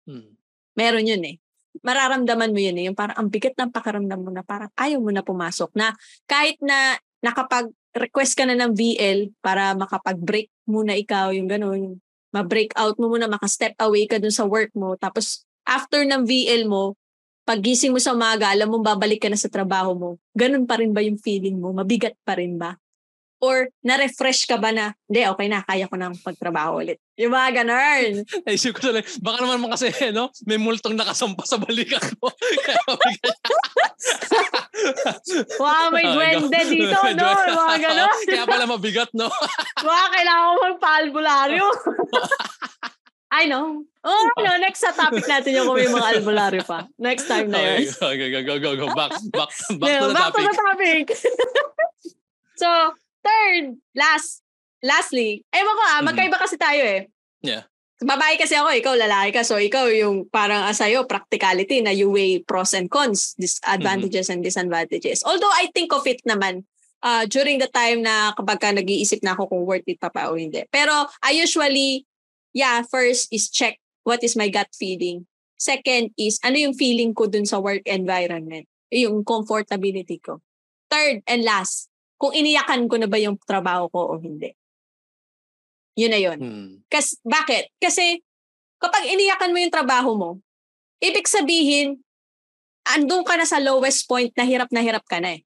Hmm. 0.09 0.33
Meron 0.75 1.07
yun 1.07 1.23
eh 1.23 1.37
mararamdaman 1.81 2.53
mo 2.53 2.61
yun 2.61 2.77
eh, 2.77 2.85
yung 2.93 2.99
parang 2.99 3.17
ang 3.17 3.29
bigat 3.33 3.57
ng 3.57 3.73
pakaramdam 3.73 4.21
mo 4.21 4.29
na 4.29 4.45
parang 4.45 4.69
ayaw 4.77 5.01
mo 5.01 5.09
na 5.09 5.25
pumasok. 5.25 5.73
Na 5.73 5.97
kahit 6.29 6.61
na 6.61 7.01
nakapag 7.25 7.73
request 7.93 8.37
ka 8.37 8.45
na 8.49 8.57
ng 8.57 8.73
VL 8.73 9.33
para 9.45 9.77
makapag-break 9.77 10.49
muna 10.65 10.97
ikaw, 10.97 11.33
yung 11.33 11.49
ganun. 11.49 12.01
Ma-break 12.33 12.73
out 12.81 12.97
mo 12.97 13.13
muna, 13.13 13.29
maka-step 13.29 13.77
away 13.81 14.09
ka 14.09 14.17
dun 14.17 14.33
sa 14.33 14.49
work 14.49 14.73
mo. 14.73 14.97
Tapos, 14.97 15.45
after 15.69 16.01
ng 16.03 16.25
VL 16.25 16.65
mo, 16.65 16.97
pagising 17.45 17.93
mo 17.93 18.01
sa 18.01 18.17
umaga, 18.17 18.49
alam 18.49 18.73
mo 18.73 18.81
babalik 18.81 19.21
ka 19.21 19.29
na 19.29 19.37
sa 19.37 19.53
trabaho 19.53 19.93
mo. 19.93 20.11
Ganun 20.33 20.65
pa 20.65 20.81
rin 20.81 20.97
ba 20.97 21.05
yung 21.05 21.21
feeling 21.21 21.61
mo? 21.61 21.75
Mabigat 21.77 22.17
pa 22.25 22.39
rin 22.41 22.57
ba? 22.57 22.79
Or 23.43 23.67
na-refresh 23.83 24.47
ka 24.47 24.55
ba 24.55 24.71
na, 24.71 24.95
hindi, 25.11 25.27
okay 25.27 25.51
na, 25.51 25.67
kaya 25.67 25.91
ko 25.91 25.99
nang 25.99 26.15
pagtrabaho 26.15 26.79
ulit. 26.79 27.03
Yung 27.19 27.35
mga 27.35 27.67
ganun. 27.67 28.23
Naisip 28.47 28.79
ko 28.79 28.95
na 28.95 29.03
baka 29.19 29.43
naman 29.43 29.67
kasi, 29.67 29.91
no, 30.15 30.31
may 30.47 30.63
multong 30.63 30.95
nakasampa 30.95 31.43
sa 31.43 31.59
balikat 31.59 32.15
mo. 32.23 32.31
wow, 35.63 35.91
may 35.91 36.07
duwende 36.07 36.61
dito, 36.71 36.95
no? 37.19 37.29
Mga 37.35 37.79
ganun. 37.83 38.15
Kaya 38.31 38.47
pala 38.47 38.65
mabigat, 38.71 39.11
no? 39.11 39.27
Mga 39.83 40.07
kailangan 40.15 40.47
ko 40.47 40.59
magpa-albularyo. 40.63 41.67
I 43.33 43.51
know. 43.51 43.83
Oh, 44.05 44.25
no, 44.39 44.51
next 44.63 44.87
sa 44.87 44.95
topic 44.95 45.27
natin 45.27 45.57
yung 45.57 45.67
kung 45.67 45.83
may 45.83 45.89
mga 45.89 46.21
albularyo 46.21 46.63
pa. 46.63 46.87
Next 46.95 47.27
time 47.27 47.51
na 47.51 47.59
yun. 47.59 47.91
Okay, 47.91 48.29
go, 48.29 48.41
go, 48.45 48.55
go, 48.61 48.71
go. 48.77 48.87
Back, 48.95 49.19
back, 49.35 49.51
back 49.51 49.89
yeah, 49.89 49.99
to 50.05 50.07
the 50.07 50.15
back 50.15 50.31
topic. 50.31 50.45
to 50.45 50.51
the 50.53 50.59
topic. 50.63 51.05
so, 52.61 52.69
third, 53.23 53.79
last, 53.95 54.43
lastly, 54.83 55.47
ewan 55.55 55.75
ko 55.75 55.83
ah, 55.83 55.89
mm-hmm. 55.89 56.07
magkaiba 56.11 56.37
kasi 56.37 56.59
tayo 56.59 56.83
eh. 56.83 57.09
Yeah. 57.43 57.65
Babae 58.03 58.35
kasi 58.35 58.59
ako, 58.59 58.75
ikaw 58.75 58.95
lalaki 58.99 59.31
ka. 59.31 59.47
So, 59.47 59.63
ikaw 59.63 59.87
yung 59.95 60.27
parang 60.27 60.67
uh, 60.67 60.75
sa'yo, 60.75 61.07
practicality 61.07 61.87
na 61.87 61.95
you 61.95 62.11
weigh 62.11 62.43
pros 62.43 62.75
and 62.75 62.91
cons, 62.91 63.39
disadvantages 63.39 64.27
mm-hmm. 64.27 64.43
and 64.43 64.47
disadvantages. 64.47 65.23
Although, 65.23 65.55
I 65.55 65.71
think 65.71 65.95
of 65.95 66.03
it 66.11 66.19
naman 66.27 66.67
uh, 67.07 67.31
during 67.31 67.63
the 67.63 67.71
time 67.71 68.03
na 68.03 68.35
kapag 68.35 68.59
ka 68.59 68.69
nag-iisip 68.75 69.23
na 69.23 69.39
ako 69.39 69.55
kung 69.55 69.63
worth 69.63 69.87
it 69.87 70.03
pa 70.03 70.11
pa 70.11 70.27
o 70.31 70.35
hindi. 70.35 70.67
Pero, 70.75 71.07
I 71.23 71.39
usually, 71.39 72.03
yeah, 72.51 72.83
first 72.83 73.31
is 73.31 73.47
check 73.47 73.79
what 74.03 74.27
is 74.27 74.35
my 74.35 74.51
gut 74.51 74.71
feeling. 74.75 75.31
Second 75.63 76.11
is, 76.19 76.43
ano 76.43 76.59
yung 76.59 76.75
feeling 76.75 77.15
ko 77.15 77.31
dun 77.31 77.47
sa 77.47 77.63
work 77.63 77.87
environment. 77.87 78.67
Yung 78.91 79.23
comfortability 79.23 80.19
ko. 80.19 80.43
Third 80.91 81.23
and 81.31 81.47
last, 81.47 81.87
kung 82.23 82.31
iniyakan 82.31 82.87
ko 82.87 82.95
na 83.03 83.11
ba 83.11 83.19
yung 83.19 83.35
trabaho 83.43 83.91
ko 83.91 84.15
o 84.15 84.23
hindi. 84.23 84.55
Yun 85.99 86.13
na 86.15 86.21
yun. 86.23 86.39
Hmm. 86.39 86.73
Kas, 86.87 87.19
bakit? 87.27 87.75
Kasi 87.83 88.23
kapag 88.79 89.11
iniyakan 89.11 89.51
mo 89.51 89.59
yung 89.59 89.75
trabaho 89.75 90.15
mo, 90.15 90.31
ibig 91.03 91.27
sabihin, 91.27 91.99
andun 92.87 93.27
ka 93.27 93.35
na 93.35 93.43
sa 93.43 93.59
lowest 93.59 94.07
point 94.07 94.31
na 94.39 94.47
hirap 94.47 94.71
na 94.71 94.87
hirap 94.87 95.03
ka 95.03 95.19
na 95.19 95.35
eh. 95.35 95.43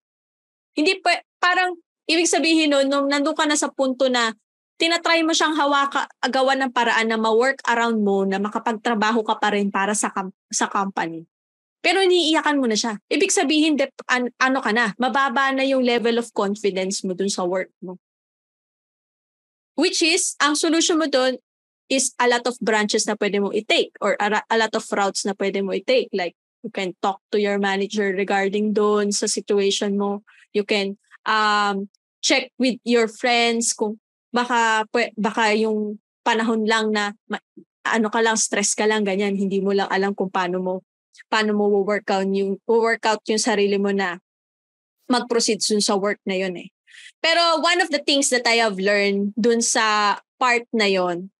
Hindi 0.76 1.00
pa, 1.00 1.16
parang, 1.40 1.80
ibig 2.04 2.28
sabihin 2.28 2.76
nun, 2.76 2.92
nung 2.92 3.08
nandun 3.08 3.32
ka 3.32 3.48
na 3.48 3.56
sa 3.56 3.72
punto 3.72 4.12
na 4.12 4.36
tinatry 4.76 5.24
mo 5.24 5.32
siyang 5.32 5.56
hawaka, 5.56 6.12
agawan 6.20 6.60
ng 6.60 6.72
paraan 6.76 7.08
na 7.08 7.16
ma-work 7.16 7.64
around 7.64 8.04
mo, 8.04 8.28
na 8.28 8.36
makapagtrabaho 8.36 9.24
ka 9.24 9.40
pa 9.40 9.48
rin 9.56 9.72
para 9.72 9.96
sa, 9.96 10.12
sa 10.52 10.68
company. 10.68 11.24
Pero 11.84 12.02
iniiyakan 12.02 12.58
mo 12.58 12.66
na 12.66 12.78
siya. 12.78 12.98
Ibig 13.06 13.30
sabihin, 13.30 13.78
de, 13.78 13.92
an, 14.10 14.32
ano 14.42 14.58
ka 14.58 14.72
na, 14.74 14.96
mababa 14.98 15.54
na 15.54 15.62
yung 15.62 15.86
level 15.86 16.18
of 16.18 16.32
confidence 16.34 17.04
mo 17.06 17.14
dun 17.14 17.30
sa 17.30 17.46
work 17.46 17.70
mo. 17.78 18.00
Which 19.76 20.00
is, 20.00 20.34
ang 20.40 20.56
solution 20.56 20.96
mo 20.98 21.06
dun 21.06 21.36
is 21.86 22.16
a 22.18 22.26
lot 22.26 22.42
of 22.48 22.58
branches 22.58 23.06
na 23.06 23.14
pwede 23.14 23.38
mo 23.38 23.54
i-take 23.54 23.94
or 24.02 24.18
a, 24.18 24.42
a 24.50 24.56
lot 24.58 24.74
of 24.74 24.82
routes 24.90 25.22
na 25.22 25.36
pwede 25.38 25.62
mo 25.62 25.70
i-take. 25.76 26.10
Like, 26.10 26.34
you 26.64 26.72
can 26.72 26.96
talk 26.98 27.22
to 27.30 27.38
your 27.38 27.62
manager 27.62 28.10
regarding 28.10 28.74
doon 28.74 29.14
sa 29.14 29.30
situation 29.30 29.94
mo. 29.94 30.26
You 30.50 30.66
can 30.66 30.98
um, 31.22 31.86
check 32.24 32.50
with 32.58 32.82
your 32.82 33.06
friends 33.06 33.70
kung 33.70 34.02
baka, 34.34 34.88
baka 35.14 35.54
yung 35.54 36.02
panahon 36.26 36.66
lang 36.66 36.90
na 36.90 37.14
ano 37.86 38.10
ka 38.10 38.18
lang, 38.18 38.34
stress 38.34 38.74
ka 38.74 38.82
lang, 38.82 39.06
ganyan, 39.06 39.38
hindi 39.38 39.62
mo 39.62 39.70
lang 39.70 39.86
alam 39.86 40.10
kung 40.10 40.32
paano 40.32 40.58
mo 40.58 40.74
paano 41.30 41.56
mo 41.56 41.68
workout 41.82 42.28
yung 42.28 42.60
workout 42.68 43.22
yung 43.26 43.40
sarili 43.40 43.76
mo 43.80 43.90
na 43.90 44.20
mag-proceed 45.06 45.62
dun 45.62 45.82
sa 45.82 45.94
work 45.94 46.18
na 46.26 46.36
yun 46.36 46.54
eh. 46.58 46.68
Pero 47.22 47.62
one 47.62 47.78
of 47.80 47.90
the 47.90 48.02
things 48.02 48.30
that 48.30 48.46
I 48.46 48.60
have 48.62 48.78
learned 48.78 49.34
dun 49.38 49.62
sa 49.62 50.18
part 50.36 50.66
na 50.74 50.86
yon 50.90 51.30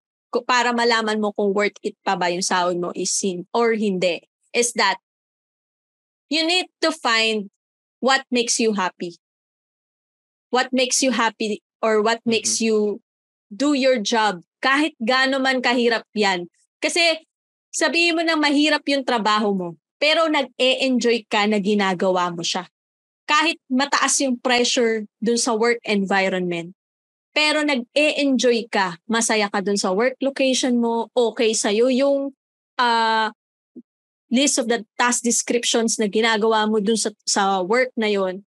para 0.45 0.75
malaman 0.77 1.23
mo 1.23 1.33
kung 1.33 1.57
worth 1.57 1.81
it 1.81 1.97
pa 2.05 2.12
ba 2.12 2.29
yung 2.29 2.45
sahod 2.45 2.77
mo 2.77 2.93
is 2.93 3.09
sin 3.09 3.49
or 3.57 3.73
hindi 3.73 4.21
is 4.53 4.77
that 4.77 5.01
you 6.29 6.45
need 6.45 6.69
to 6.83 6.93
find 6.93 7.49
what 8.01 8.27
makes 8.29 8.61
you 8.61 8.77
happy. 8.77 9.17
What 10.51 10.73
makes 10.73 11.01
you 11.01 11.12
happy 11.12 11.62
or 11.81 12.03
what 12.03 12.21
mm-hmm. 12.23 12.37
makes 12.37 12.61
you 12.61 13.01
do 13.49 13.73
your 13.73 13.99
job 14.03 14.43
kahit 14.61 14.99
gaano 15.01 15.39
man 15.39 15.62
kahirap 15.62 16.05
yan. 16.12 16.51
Kasi 16.83 17.23
sabihin 17.77 18.17
mo 18.17 18.25
nang 18.25 18.41
mahirap 18.41 18.81
yung 18.89 19.05
trabaho 19.05 19.53
mo, 19.53 19.69
pero 20.01 20.25
nag-e-enjoy 20.33 21.29
ka 21.29 21.45
na 21.45 21.61
ginagawa 21.61 22.33
mo 22.33 22.41
siya. 22.41 22.65
Kahit 23.29 23.61
mataas 23.69 24.17
yung 24.25 24.41
pressure 24.41 25.05
dun 25.21 25.37
sa 25.37 25.53
work 25.53 25.85
environment, 25.85 26.73
pero 27.37 27.61
nag-e-enjoy 27.61 28.73
ka, 28.73 28.97
masaya 29.05 29.53
ka 29.53 29.61
dun 29.61 29.77
sa 29.77 29.93
work 29.93 30.17
location 30.25 30.81
mo, 30.81 31.12
okay 31.12 31.53
sa'yo 31.53 31.93
yung 31.93 32.33
uh, 32.81 33.29
list 34.33 34.57
of 34.57 34.73
the 34.73 34.81
task 34.97 35.21
descriptions 35.21 36.01
na 36.01 36.09
ginagawa 36.09 36.65
mo 36.65 36.81
dun 36.81 36.97
sa, 36.97 37.12
sa 37.29 37.61
work 37.61 37.93
na 37.93 38.09
yon 38.09 38.41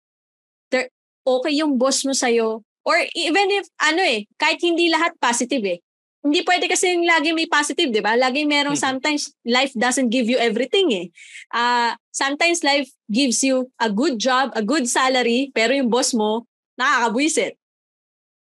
okay 1.29 1.53
yung 1.61 1.77
boss 1.77 2.01
mo 2.07 2.13
sa'yo, 2.17 2.65
or 2.81 2.97
even 3.13 3.47
if, 3.53 3.69
ano 3.77 4.01
eh, 4.01 4.25
kahit 4.41 4.59
hindi 4.65 4.89
lahat 4.89 5.13
positive 5.21 5.61
eh, 5.65 5.79
hindi 6.19 6.43
pwede 6.43 6.67
kasi 6.67 6.99
lagi 7.07 7.31
may 7.31 7.47
positive, 7.47 7.95
di 7.95 8.03
ba? 8.03 8.19
Lagi 8.19 8.43
merong 8.43 8.75
hmm. 8.75 8.85
sometimes 8.85 9.31
life 9.47 9.71
doesn't 9.75 10.11
give 10.11 10.27
you 10.27 10.35
everything 10.35 10.91
eh. 10.91 11.07
Uh, 11.55 11.95
sometimes 12.11 12.59
life 12.63 12.91
gives 13.07 13.39
you 13.39 13.71
a 13.79 13.87
good 13.87 14.19
job, 14.19 14.51
a 14.51 14.63
good 14.63 14.83
salary, 14.85 15.51
pero 15.55 15.71
yung 15.71 15.87
boss 15.87 16.11
mo, 16.11 16.43
nakakabwisit. 16.75 17.55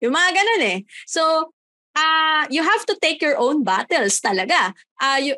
Yung 0.03 0.11
mga 0.11 0.29
ganun 0.35 0.63
eh. 0.67 0.79
So, 1.07 1.53
uh, 1.95 2.43
you 2.51 2.63
have 2.63 2.83
to 2.91 2.95
take 2.99 3.23
your 3.23 3.39
own 3.39 3.63
battles 3.63 4.19
talaga. 4.19 4.75
Uh, 4.99 5.19
you, 5.23 5.33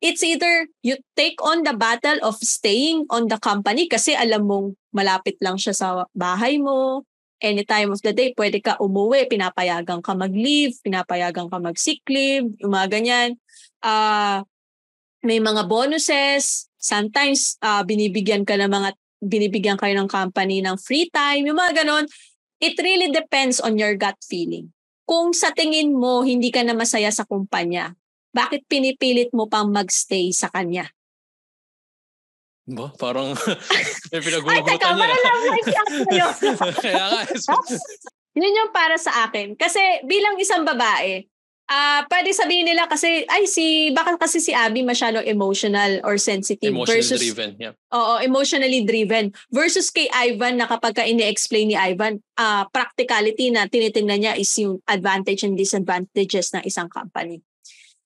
it's 0.00 0.24
either 0.24 0.68
you 0.80 0.96
take 1.16 1.36
on 1.44 1.64
the 1.64 1.76
battle 1.76 2.16
of 2.22 2.36
staying 2.40 3.04
on 3.12 3.28
the 3.28 3.36
company 3.40 3.88
kasi 3.88 4.16
alam 4.16 4.48
mong 4.48 4.76
malapit 4.96 5.36
lang 5.44 5.60
siya 5.60 5.76
sa 5.76 5.88
bahay 6.16 6.56
mo, 6.56 7.04
any 7.40 7.64
time 7.64 7.92
of 7.92 8.00
the 8.00 8.12
day, 8.12 8.32
pwede 8.36 8.62
ka 8.64 8.80
umuwi, 8.80 9.28
pinapayagan 9.28 10.00
ka 10.00 10.12
mag-leave, 10.16 10.76
pinapayagan 10.80 11.48
ka 11.52 11.58
mag-sick 11.60 12.00
leave, 12.08 12.48
yung 12.60 12.72
mga 12.72 12.88
ganyan. 13.00 13.30
Uh, 13.84 14.40
may 15.20 15.42
mga 15.42 15.68
bonuses, 15.68 16.70
sometimes 16.78 17.60
uh, 17.60 17.82
binibigyan 17.84 18.46
ka 18.46 18.56
ng 18.56 18.70
mga, 18.70 18.90
binibigyan 19.20 19.78
kayo 19.80 19.96
ng 19.96 20.08
company 20.08 20.64
ng 20.64 20.76
free 20.80 21.08
time, 21.12 21.44
yung 21.44 21.58
mga 21.58 21.84
ganon. 21.84 22.04
It 22.56 22.76
really 22.80 23.12
depends 23.12 23.60
on 23.60 23.76
your 23.76 23.92
gut 24.00 24.16
feeling. 24.24 24.72
Kung 25.06 25.36
sa 25.36 25.52
tingin 25.52 25.92
mo 25.92 26.24
hindi 26.24 26.48
ka 26.48 26.64
na 26.64 26.72
masaya 26.72 27.12
sa 27.12 27.28
kumpanya, 27.28 27.94
bakit 28.32 28.64
pinipilit 28.68 29.32
mo 29.32 29.48
pang 29.48 29.68
magstay 29.72 30.32
sa 30.32 30.48
kanya? 30.52 30.88
Ba? 32.66 32.90
Parang 32.98 33.30
may 34.10 34.20
pinagugutan 34.20 34.58
Ay, 34.58 34.62
teka, 34.66 34.90
niya. 34.90 34.98
malalang 34.98 35.38
sa'yo. 35.62 36.28
Kaya 36.84 37.04
nga. 37.14 37.22
Yun 38.36 38.58
yung 38.58 38.72
para 38.74 38.98
sa 38.98 39.30
akin. 39.30 39.54
Kasi 39.54 39.78
bilang 40.02 40.34
isang 40.36 40.66
babae, 40.66 41.24
ah 41.66 41.74
uh, 41.74 42.00
pwede 42.10 42.30
sabihin 42.30 42.66
nila 42.66 42.86
kasi, 42.86 43.26
ay, 43.26 43.46
si, 43.50 43.90
baka 43.90 44.14
kasi 44.18 44.38
si 44.38 44.54
Abby 44.54 44.86
masyadong 44.86 45.26
emotional 45.26 45.98
or 46.06 46.14
sensitive. 46.14 46.70
Emotional 46.70 47.02
versus, 47.02 47.18
driven, 47.18 47.58
yeah. 47.58 47.74
Oo, 47.90 48.22
emotionally 48.22 48.86
driven. 48.86 49.34
Versus 49.50 49.90
kay 49.90 50.06
Ivan 50.14 50.62
na 50.62 50.70
kapag 50.70 50.94
ka 50.94 51.02
ini-explain 51.02 51.70
ni 51.70 51.76
Ivan, 51.78 52.22
uh, 52.38 52.66
practicality 52.70 53.50
na 53.50 53.66
tinitingnan 53.66 54.22
niya 54.22 54.34
is 54.38 54.50
yung 54.62 54.78
advantage 54.86 55.42
and 55.42 55.58
disadvantages 55.58 56.54
ng 56.54 56.62
isang 56.66 56.86
company. 56.86 57.42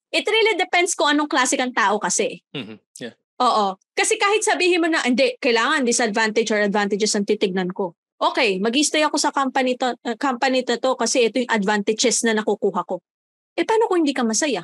It 0.09 0.25
really 0.25 0.57
depends 0.57 0.97
kung 0.97 1.13
anong 1.13 1.29
klase 1.29 1.53
kang 1.53 1.73
tao 1.73 2.01
kasi. 2.01 2.41
Mm-hmm. 2.57 2.77
Yeah. 2.97 3.13
Oo. 3.41 3.65
Kasi 3.97 4.21
kahit 4.21 4.45
sabihin 4.45 4.85
mo 4.85 4.87
na, 4.87 5.01
hindi, 5.01 5.33
kailangan 5.41 5.81
disadvantage 5.81 6.53
or 6.53 6.61
advantages 6.61 7.11
ang 7.17 7.25
titignan 7.25 7.73
ko. 7.73 7.97
Okay, 8.21 8.61
mag-stay 8.61 9.01
ako 9.01 9.17
sa 9.17 9.33
company 9.33 9.73
to, 9.73 9.97
uh, 9.97 10.13
company 10.13 10.61
to, 10.61 10.77
to 10.77 10.93
kasi 10.93 11.25
ito 11.25 11.41
yung 11.41 11.49
advantages 11.49 12.21
na 12.21 12.37
nakukuha 12.37 12.85
ko. 12.85 13.01
Eh, 13.57 13.65
paano 13.65 13.89
kung 13.89 14.05
hindi 14.05 14.13
ka 14.13 14.21
masaya? 14.21 14.61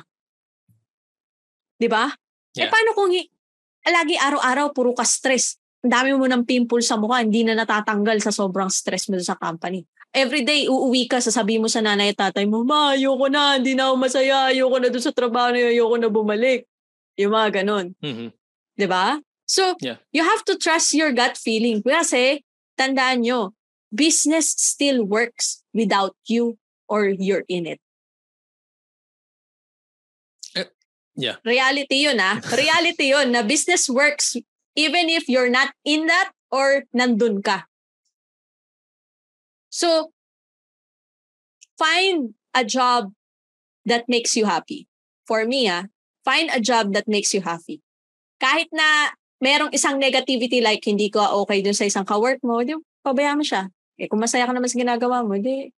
Di 1.74 1.90
ba? 1.90 2.06
Eh, 2.06 2.16
Yeah. 2.58 2.66
Eh, 2.66 2.72
paano 2.74 2.90
kung 2.96 3.12
hi- 3.12 3.30
lagi 3.86 4.18
araw-araw 4.18 4.74
puro 4.74 4.90
ka 4.90 5.06
stress? 5.06 5.60
Ang 5.84 5.94
dami 5.94 6.10
mo 6.16 6.26
ng 6.26 6.42
pimple 6.42 6.82
sa 6.82 6.98
mukha, 6.98 7.22
hindi 7.22 7.46
na 7.46 7.54
natatanggal 7.54 8.18
sa 8.18 8.34
sobrang 8.34 8.66
stress 8.66 9.06
mo 9.06 9.20
sa 9.22 9.38
company. 9.38 9.86
Every 10.10 10.42
day, 10.42 10.66
uuwi 10.66 11.06
ka, 11.06 11.22
sasabihin 11.22 11.62
mo 11.62 11.70
sa 11.70 11.84
nanay 11.84 12.16
at 12.16 12.18
tatay 12.18 12.48
mo, 12.48 12.66
Ma, 12.66 12.96
ayoko 12.98 13.30
na, 13.30 13.60
hindi 13.60 13.78
na 13.78 13.92
ako 13.92 13.96
masaya, 14.00 14.50
ayoko 14.50 14.80
na 14.80 14.88
doon 14.90 15.04
sa 15.04 15.14
trabaho 15.14 15.54
na 15.54 15.70
ayoko 15.70 15.96
na 16.00 16.08
bumalik. 16.10 16.66
Yung 17.20 17.34
mga 17.36 17.62
ganon. 17.62 17.94
Mm-hmm. 18.02 18.37
'Di 18.78 18.86
ba? 18.86 19.20
So, 19.48 19.74
Yeah. 19.82 19.98
you 20.14 20.22
have 20.22 20.44
to 20.46 20.54
trust 20.56 20.94
your 20.94 21.10
gut 21.10 21.34
feeling. 21.34 21.82
Kasi, 21.82 22.46
tandaan 22.78 23.26
nyo, 23.26 23.56
business 23.90 24.54
still 24.54 25.02
works 25.02 25.64
without 25.74 26.14
you 26.30 26.60
or 26.86 27.08
you're 27.10 27.44
in 27.50 27.66
it. 27.66 27.80
Eh, 30.54 30.68
yeah. 31.16 31.36
Reality 31.44 32.06
yun 32.06 32.20
ah. 32.22 32.38
Reality 32.60 33.10
yun 33.10 33.32
na 33.32 33.42
business 33.42 33.88
works 33.90 34.36
even 34.78 35.10
if 35.10 35.26
you're 35.26 35.50
not 35.50 35.74
in 35.82 36.06
that 36.06 36.30
or 36.52 36.84
nandun 36.94 37.42
ka. 37.42 37.66
So, 39.72 40.12
find 41.76 42.34
a 42.54 42.64
job 42.64 43.12
that 43.84 44.08
makes 44.08 44.36
you 44.36 44.44
happy. 44.44 44.86
For 45.24 45.44
me 45.44 45.68
ah, 45.68 45.88
find 46.24 46.48
a 46.52 46.60
job 46.60 46.92
that 46.92 47.08
makes 47.08 47.32
you 47.32 47.40
happy 47.40 47.80
kahit 48.38 48.70
na 48.70 49.12
merong 49.38 49.70
isang 49.70 49.98
negativity 49.98 50.58
like 50.58 50.82
hindi 50.82 51.10
ko 51.10 51.22
okay 51.44 51.62
dun 51.62 51.74
sa 51.74 51.86
isang 51.86 52.06
kawork 52.06 52.42
mo, 52.42 52.62
di 52.62 52.74
pabayaan 53.06 53.38
mo 53.38 53.44
siya. 53.46 53.70
Eh 53.98 54.06
kung 54.06 54.22
masaya 54.22 54.46
ka 54.46 54.54
naman 54.54 54.70
sa 54.70 54.78
ginagawa 54.78 55.22
mo, 55.26 55.38
di 55.38 55.70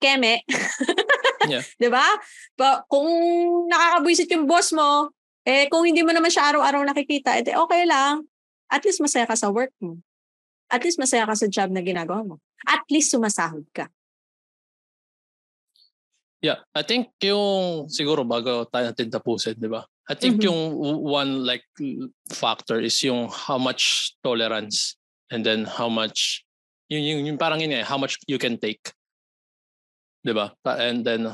keme. 0.00 0.44
Yeah. 1.48 1.64
'Di 1.80 1.88
ba? 1.88 2.04
Pa, 2.56 2.84
kung 2.88 3.06
nakakabwisit 3.68 4.28
yung 4.32 4.48
boss 4.48 4.74
mo, 4.76 5.12
eh 5.44 5.66
kung 5.68 5.84
hindi 5.86 6.02
mo 6.06 6.14
naman 6.14 6.30
siya 6.30 6.52
araw-araw 6.54 6.82
nakikita, 6.86 7.38
eh 7.38 7.56
okay 7.56 7.82
lang. 7.86 8.26
At 8.72 8.82
least 8.86 9.04
masaya 9.04 9.28
ka 9.28 9.36
sa 9.36 9.52
work 9.52 9.72
mo. 9.82 10.00
At 10.72 10.80
least 10.80 10.96
masaya 10.96 11.28
ka 11.28 11.36
sa 11.36 11.46
job 11.50 11.68
na 11.68 11.84
ginagawa 11.84 12.24
mo. 12.24 12.34
At 12.64 12.86
least 12.88 13.12
sumasahod 13.12 13.68
ka. 13.76 13.92
Yeah, 16.42 16.64
I 16.74 16.82
think 16.82 17.14
yung 17.22 17.86
siguro 17.86 18.26
bago 18.26 18.66
tayo 18.66 18.90
natin 18.90 19.12
tapusin, 19.12 19.54
di 19.60 19.70
ba? 19.70 19.86
I 20.10 20.14
think 20.18 20.42
Mhm. 20.42 20.46
yung 20.50 20.60
one 21.06 21.46
like 21.46 21.62
factor 22.34 22.82
is 22.82 22.98
yung 23.06 23.30
how 23.30 23.54
much 23.56 24.14
tolerance 24.22 24.98
and 25.30 25.46
then 25.46 25.62
how 25.64 25.86
much 25.86 26.42
yung, 26.90 27.00
yung, 27.06 27.20
yung 27.24 27.38
parang 27.38 27.62
yun 27.62 27.72
eh, 27.72 27.86
how 27.86 27.96
much 27.96 28.18
you 28.26 28.36
can 28.36 28.58
take. 28.58 28.82
'Di 30.22 30.34
ba? 30.34 30.52
And 30.66 31.02
then 31.06 31.30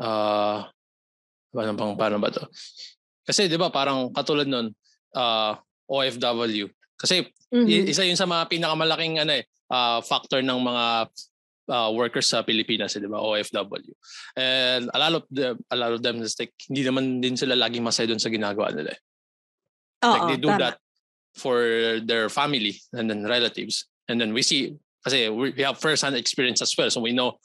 uh 0.00 0.58
paano 1.52 1.70
bang 1.76 1.94
paano 1.96 2.16
ba 2.18 2.32
to? 2.32 2.44
Kasi 3.24 3.46
'di 3.46 3.60
ba 3.60 3.68
parang 3.68 4.08
katulad 4.12 4.48
nun 4.48 4.72
uh 5.14 5.52
OFW. 5.90 6.70
Kasi 6.96 7.24
Mhm. 7.50 7.66
i- 7.66 7.86
isa 7.90 8.06
yun 8.06 8.16
sa 8.16 8.28
mga 8.28 8.46
pinakamalaking 8.48 9.18
ano 9.18 9.34
eh 9.34 9.44
uh, 9.68 9.98
factor 10.00 10.38
ng 10.40 10.60
mga 10.60 10.84
uh, 11.70 11.90
workers 11.94 12.26
sa 12.26 12.42
Pilipinas, 12.42 12.98
eh, 12.98 13.00
di 13.00 13.06
ba? 13.06 13.22
OFW. 13.22 13.94
And 14.36 14.90
a 14.92 14.98
lot 14.98 15.14
of 15.14 15.24
them, 15.30 15.62
a 15.70 15.76
lot 15.78 15.92
of 15.94 16.02
them 16.02 16.18
is 16.20 16.34
like, 16.36 16.52
hindi 16.66 16.82
naman 16.82 17.22
din 17.22 17.38
sila 17.38 17.54
laging 17.54 17.86
masaya 17.86 18.10
doon 18.10 18.18
sa 18.20 18.28
ginagawa 18.28 18.74
nila. 18.74 18.90
eh. 18.92 19.00
Oo, 20.04 20.12
like 20.12 20.26
they 20.26 20.40
do 20.42 20.50
tama. 20.50 20.58
that 20.58 20.76
for 21.36 21.62
their 22.02 22.28
family 22.28 22.74
and 22.92 23.06
then 23.08 23.22
relatives. 23.22 23.86
And 24.10 24.18
then 24.20 24.34
we 24.34 24.42
see, 24.42 24.74
kasi 25.06 25.30
we 25.30 25.54
we 25.54 25.62
have 25.62 25.78
first-hand 25.78 26.18
experience 26.18 26.60
as 26.60 26.74
well. 26.76 26.90
So 26.90 27.00
we 27.00 27.14
know, 27.14 27.38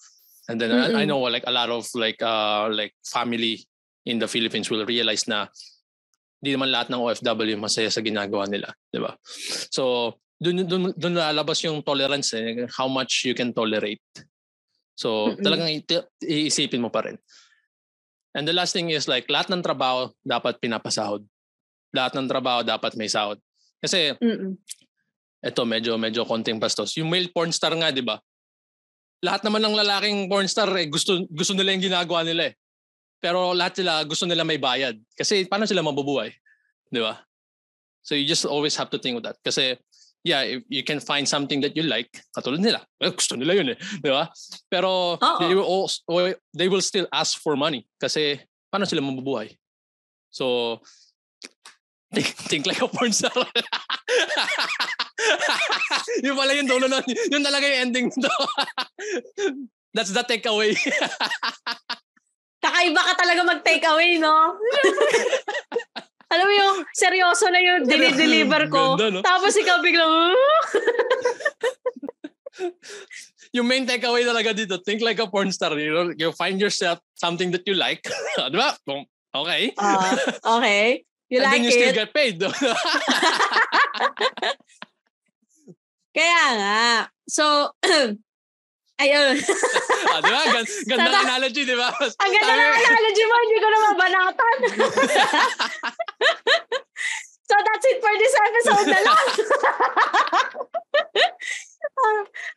and 0.49 0.59
then 0.59 0.73
I, 0.73 1.03
I 1.03 1.03
Mm-mm. 1.05 1.07
know 1.07 1.21
like 1.29 1.45
a 1.45 1.53
lot 1.53 1.69
of 1.69 1.85
like 1.93 2.19
uh 2.19 2.67
like 2.73 2.91
family 3.05 3.61
in 4.05 4.17
the 4.19 4.27
Philippines 4.27 4.69
will 4.69 4.85
realize 4.85 5.27
na 5.29 5.47
hindi 6.41 6.57
naman 6.57 6.69
lahat 6.73 6.89
ng 6.93 7.01
OFW 7.01 7.57
masaya 7.57 7.89
sa 7.89 8.01
ginagawa 8.01 8.45
nila, 8.49 8.73
di 8.91 8.99
ba? 9.01 9.15
So 9.71 10.13
doon 10.39 10.67
doon 10.67 10.83
doon 10.95 11.15
lalabas 11.15 11.63
yung 11.63 11.79
tolerance 11.79 12.35
eh, 12.35 12.67
how 12.75 12.91
much 12.91 13.23
you 13.23 13.35
can 13.35 13.55
tolerate. 13.55 14.03
So 14.95 15.31
Mm-mm. 15.31 15.43
talagang 15.43 15.71
iti- 15.71 16.07
iisipin 16.23 16.83
mo 16.83 16.91
pa 16.91 17.07
rin. 17.07 17.19
And 18.35 18.43
the 18.43 18.55
last 18.55 18.75
thing 18.75 18.91
is 18.91 19.07
like 19.07 19.31
lahat 19.31 19.47
ng 19.47 19.63
trabaho 19.63 20.11
dapat 20.23 20.59
pinapasahod. 20.59 21.23
Lahat 21.95 22.11
ng 22.15 22.27
trabaho 22.27 22.67
dapat 22.67 22.99
may 22.99 23.07
sahod. 23.07 23.39
Kasi 23.79 24.11
Mm-mm. 24.19 24.59
eto 25.39 25.63
medyo 25.63 25.95
medyo 25.95 26.27
konting 26.27 26.59
bastos. 26.59 26.95
Yung 26.99 27.07
male 27.07 27.31
porn 27.31 27.55
star 27.55 27.71
nga, 27.75 27.91
'di 27.91 28.03
ba? 28.03 28.19
Lahat 29.23 29.39
naman 29.47 29.63
ng 29.63 29.75
lalaking 29.75 30.27
porn 30.27 30.47
star 30.51 30.67
eh, 30.75 30.91
gusto 30.91 31.23
gusto 31.31 31.55
nila 31.55 31.71
yung 31.71 31.87
ginagawa 31.87 32.27
nila 32.27 32.51
eh. 32.51 32.53
Pero 33.23 33.55
lahat 33.55 33.79
sila 33.79 34.03
gusto 34.03 34.27
nila 34.27 34.43
may 34.43 34.59
bayad. 34.59 34.99
Kasi 35.15 35.47
paano 35.47 35.63
sila 35.63 35.79
mabubuhay? 35.79 36.35
'Di 36.91 36.99
ba? 36.99 37.23
So 38.03 38.13
you 38.13 38.27
just 38.27 38.43
always 38.43 38.75
have 38.75 38.91
to 38.91 38.99
think 38.99 39.15
of 39.17 39.23
that. 39.23 39.39
Kasi 39.41 39.79
yeah, 40.25 40.41
if 40.41 40.65
you 40.67 40.81
can 40.83 40.99
find 40.99 41.29
something 41.29 41.61
that 41.61 41.77
you 41.77 41.85
like, 41.85 42.09
katulad 42.33 42.59
nila. 42.59 42.81
Eh, 42.97 43.13
gusto 43.13 43.37
nila 43.37 43.53
yun 43.53 43.77
eh. 43.77 43.77
Di 43.77 44.09
ba? 44.09 44.25
Pero 44.73 45.21
Oo. 45.21 45.37
they, 45.37 45.53
will 45.53 45.69
also, 45.69 46.01
they 46.49 46.65
will 46.67 46.81
still 46.81 47.05
ask 47.13 47.37
for 47.37 47.53
money. 47.53 47.85
Kasi 48.01 48.41
paano 48.73 48.89
sila 48.89 49.05
mabubuhay? 49.05 49.53
So, 50.33 50.81
think, 52.09 52.25
think 52.49 52.65
like 52.65 52.81
a 52.81 52.89
porn 52.89 53.13
star. 53.13 53.31
yun 56.25 56.33
pala 56.33 56.57
yung 56.57 56.67
dulo 56.67 56.89
nun. 56.89 57.05
Yun 57.05 57.45
talaga 57.45 57.69
yung 57.69 57.93
ending 57.93 58.09
nito. 58.09 58.33
That's 59.95 60.09
the 60.09 60.25
takeaway. 60.25 60.73
Kakaiba 62.65 62.97
ka 62.97 63.13
talaga 63.13 63.45
mag-take 63.45 63.85
away, 63.85 64.17
no? 64.17 64.57
Alam 66.33 66.45
mo 66.49 66.53
yung 66.53 66.77
seryoso 66.95 67.45
na 67.53 67.61
yung 67.61 67.81
dinideliver 67.85 68.65
ko. 68.69 68.97
Ganda, 68.97 69.19
no? 69.19 69.21
Tapos 69.21 69.53
ikaw 69.53 69.77
biglang, 69.81 70.09
"Ah?" 70.09 70.35
yung 73.55 73.67
main 73.67 73.85
takeaway 73.87 74.25
talaga 74.25 74.51
dito, 74.55 74.79
think 74.83 75.01
like 75.01 75.19
a 75.19 75.27
porn 75.27 75.51
star. 75.51 75.77
You 75.77 75.91
know, 75.93 76.11
you 76.15 76.31
find 76.33 76.59
yourself 76.59 76.99
something 77.15 77.51
that 77.51 77.63
you 77.67 77.75
like. 77.75 78.03
Di 78.51 78.57
ba? 78.57 78.75
Okay. 79.35 79.71
Ah, 79.79 80.15
okay. 80.59 81.03
You 81.29 81.41
And 81.41 81.45
like 81.49 81.53
then 81.59 81.63
you 81.67 81.71
still 81.71 81.89
it? 81.91 81.99
get 81.99 82.13
paid. 82.13 82.39
Kaya 86.15 86.43
nga. 86.55 87.09
So, 87.27 87.71
ayun. 89.01 89.35
ah, 90.11 90.19
di 90.23 90.29
ba? 90.31 90.41
Gan- 90.55 90.83
ganda 90.87 91.09
Tama. 91.11 91.23
analogy, 91.27 91.61
di 91.65 91.75
ba? 91.75 91.89
Ang 91.91 92.31
ganda 92.31 92.53
ng 92.53 92.75
analogy 92.79 93.23
mo, 93.25 93.35
hindi 93.43 93.57
ko 93.59 93.67
na 93.67 93.79
mabanatan. 93.91 94.57
so 97.45 97.53
that's 97.55 97.85
it 97.85 97.97
for 98.01 98.13
this 98.17 98.35
episode 98.39 98.87
na 98.89 98.99
lang. 99.03 99.25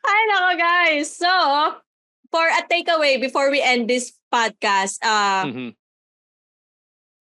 Ay, 0.09 0.21
nako 0.29 0.51
guys. 0.59 1.09
So, 1.15 1.29
for 2.31 2.47
a 2.47 2.63
takeaway 2.67 3.21
before 3.21 3.51
we 3.51 3.61
end 3.63 3.89
this 3.89 4.13
podcast, 4.33 4.99
uh, 5.03 5.45
Mhm. 5.49 5.75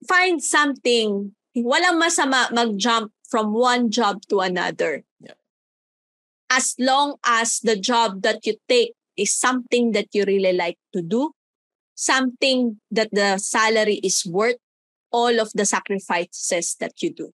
find 0.07 0.43
something. 0.43 1.34
Walang 1.57 1.97
masama 1.97 2.51
mag-jump 2.53 3.11
from 3.28 3.51
one 3.51 3.89
job 3.89 4.22
to 4.30 4.39
another. 4.39 5.03
Yeah. 5.20 5.36
as 6.47 6.80
long 6.80 7.20
as 7.28 7.59
the 7.59 7.76
job 7.76 8.24
that 8.24 8.39
you 8.47 8.55
take 8.72 8.95
is 9.18 9.34
something 9.34 9.91
that 9.97 10.07
you 10.13 10.24
really 10.24 10.53
like 10.53 10.78
to 10.93 11.01
do, 11.01 11.34
something 11.97 12.80
that 12.93 13.09
the 13.11 13.41
salary 13.41 13.99
is 14.05 14.24
worth 14.24 14.61
all 15.11 15.41
of 15.41 15.49
the 15.57 15.65
sacrifices 15.65 16.78
that 16.80 16.93
you 17.01 17.11
do. 17.11 17.34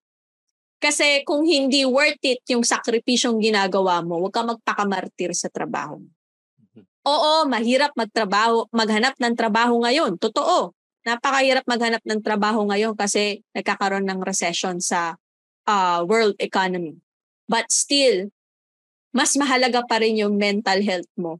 Kasi 0.83 1.23
kung 1.23 1.47
hindi 1.47 1.87
worth 1.87 2.19
it 2.27 2.43
yung 2.51 2.63
sakripisyong 2.63 3.39
ginagawa 3.39 4.03
mo, 4.03 4.19
huwag 4.19 4.35
ka 4.35 4.43
magpakamartir 4.43 5.31
sa 5.31 5.47
trabaho. 5.47 5.99
Mm-hmm. 5.99 6.83
Oo, 7.07 7.47
mahirap 7.47 7.95
magtrabaho, 7.95 8.67
maghanap 8.71 9.15
ng 9.15 9.35
trabaho 9.35 9.79
ngayon. 9.79 10.19
Totoo. 10.19 10.75
Napakahirap 11.07 11.63
maghanap 11.67 12.03
ng 12.03 12.19
trabaho 12.19 12.67
ngayon 12.67 12.95
kasi 12.99 13.43
nagkakaroon 13.55 14.07
ng 14.07 14.23
recession 14.23 14.83
sa 14.83 15.15
uh, 15.67 16.03
world 16.03 16.35
economy. 16.39 16.99
But 17.47 17.71
still, 17.71 18.31
mas 19.15 19.35
mahalaga 19.39 19.87
pa 19.87 20.03
rin 20.03 20.19
yung 20.19 20.35
mental 20.35 20.83
health 20.83 21.11
mo. 21.15 21.39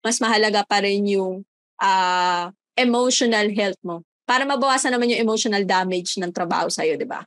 Mas 0.00 0.20
mahalaga 0.20 0.64
pa 0.64 0.80
rin 0.80 1.04
yung 1.06 1.44
uh, 1.80 2.44
emotional 2.76 3.48
health 3.52 3.80
mo 3.84 4.04
para 4.30 4.46
mabawasan 4.46 4.94
naman 4.94 5.10
yung 5.10 5.26
emotional 5.26 5.66
damage 5.66 6.14
ng 6.14 6.30
trabaho 6.30 6.70
sa'yo, 6.70 6.94
di 6.94 7.02
ba? 7.02 7.26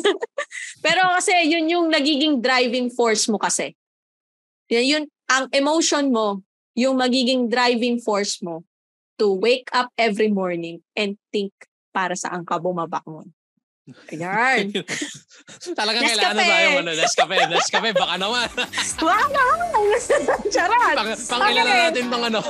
Pero 0.84 1.00
kasi 1.16 1.32
yun 1.48 1.64
yung 1.72 1.86
nagiging 1.88 2.36
driving 2.44 2.92
force 2.92 3.32
mo 3.32 3.40
kasi. 3.40 3.72
Yan 4.68 4.84
yun, 4.84 5.04
ang 5.24 5.48
emotion 5.56 6.12
mo, 6.12 6.44
yung 6.76 7.00
magiging 7.00 7.48
driving 7.48 7.96
force 7.96 8.44
mo 8.44 8.60
to 9.16 9.32
wake 9.40 9.72
up 9.72 9.88
every 9.96 10.28
morning 10.28 10.84
and 10.92 11.16
think 11.32 11.52
para 11.96 12.12
saan 12.12 12.44
ka 12.44 12.60
bumabangon. 12.60 13.32
Ayan. 14.14 14.70
Talagang 15.78 16.06
Nescafe. 16.06 16.14
kailangan 16.14 16.36
na 16.38 16.44
tayo 16.46 16.68
ano, 16.78 16.90
Nescafe. 16.94 17.36
Nescafe, 17.50 17.90
baka 17.90 18.14
naman. 18.14 18.48
Baka 19.02 19.26
naman. 19.34 19.82
Charot. 20.54 20.94
Pang, 20.94 21.10
pangilala 21.18 21.66
okay. 21.66 21.82
natin 21.90 22.04
pang 22.06 22.24
ano. 22.30 22.40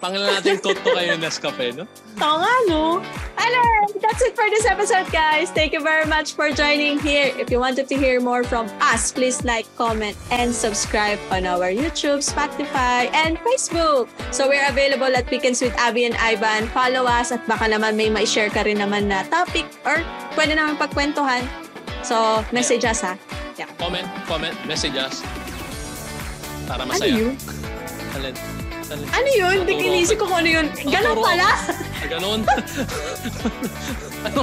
Pangalan 0.00 0.28
natin 0.36 0.56
Toto 0.64 0.88
kayo 0.92 1.16
Nescafe, 1.20 1.76
no? 1.76 1.84
Nga, 2.16 2.54
no? 2.72 3.00
Hello! 3.44 3.84
That's 4.00 4.24
it 4.24 4.32
for 4.32 4.48
this 4.48 4.64
episode, 4.64 5.12
guys. 5.12 5.52
Thank 5.52 5.76
you 5.76 5.84
very 5.84 6.08
much 6.08 6.32
for 6.32 6.48
joining 6.48 6.96
here. 6.96 7.28
If 7.36 7.52
you 7.52 7.60
wanted 7.60 7.92
to 7.92 7.96
hear 8.00 8.16
more 8.16 8.40
from 8.40 8.72
us, 8.80 9.12
please 9.12 9.44
like, 9.44 9.68
comment, 9.76 10.16
and 10.32 10.48
subscribe 10.48 11.20
on 11.28 11.44
our 11.44 11.68
YouTube, 11.68 12.24
Spotify, 12.24 13.12
and 13.12 13.36
Facebook. 13.44 14.08
So 14.32 14.48
we're 14.48 14.64
available 14.64 15.12
at 15.12 15.28
Weekends 15.28 15.60
with 15.60 15.76
Abby 15.76 16.08
and 16.08 16.16
Ivan. 16.16 16.72
Follow 16.72 17.04
us 17.04 17.36
at 17.36 17.44
baka 17.44 17.68
naman 17.68 18.00
may 18.00 18.08
ma-share 18.08 18.48
ka 18.48 18.64
rin 18.64 18.80
naman 18.80 19.12
na 19.12 19.28
topic 19.28 19.68
or 19.84 20.00
pwede 20.40 20.56
naman 20.56 20.80
pagkwentuhan. 20.80 21.44
So, 22.00 22.40
message 22.48 22.88
us, 22.88 23.04
ha? 23.04 23.20
Yeah. 23.60 23.68
Comment, 23.76 24.08
comment, 24.24 24.56
message 24.64 24.96
us. 24.96 25.20
Para 26.64 26.88
masaya. 26.88 27.12
Ano 27.12 27.28
yun? 27.28 27.36
Alin? 28.16 28.53
Ano 29.00 29.28
yun? 29.34 29.56
Hindi 29.64 29.74
kinisip 29.80 30.16
ko 30.20 30.30
kung 30.30 30.44
ano 30.44 30.50
yun. 30.50 30.66
Ganon 30.86 31.18
pala? 31.18 31.48
Ah, 31.50 32.06
ganon? 32.06 32.40
ano? 34.28 34.40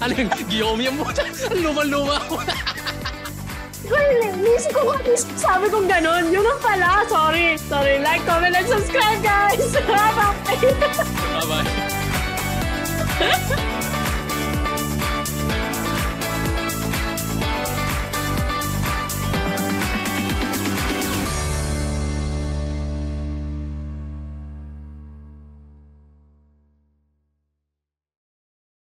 Ano 0.00 0.12
yung 0.16 0.30
Guillaume 0.50 0.88
mo? 0.94 1.04
Ang 1.10 1.60
luma-luma 1.62 2.16
ko. 2.26 2.40
Nisip 4.42 4.70
ko 4.74 4.94
kung 4.94 5.02
sabi 5.38 5.66
kong 5.70 5.86
ganon. 5.86 6.32
Yun 6.32 6.46
ang 6.46 6.60
pala. 6.62 7.04
Sorry. 7.06 7.58
Sorry. 7.70 7.98
Like, 8.02 8.22
comment, 8.26 8.54
and 8.54 8.66
subscribe, 8.66 9.20
guys. 9.22 9.62
Bye-bye. 9.86 10.56
Bye-bye. 11.44 11.66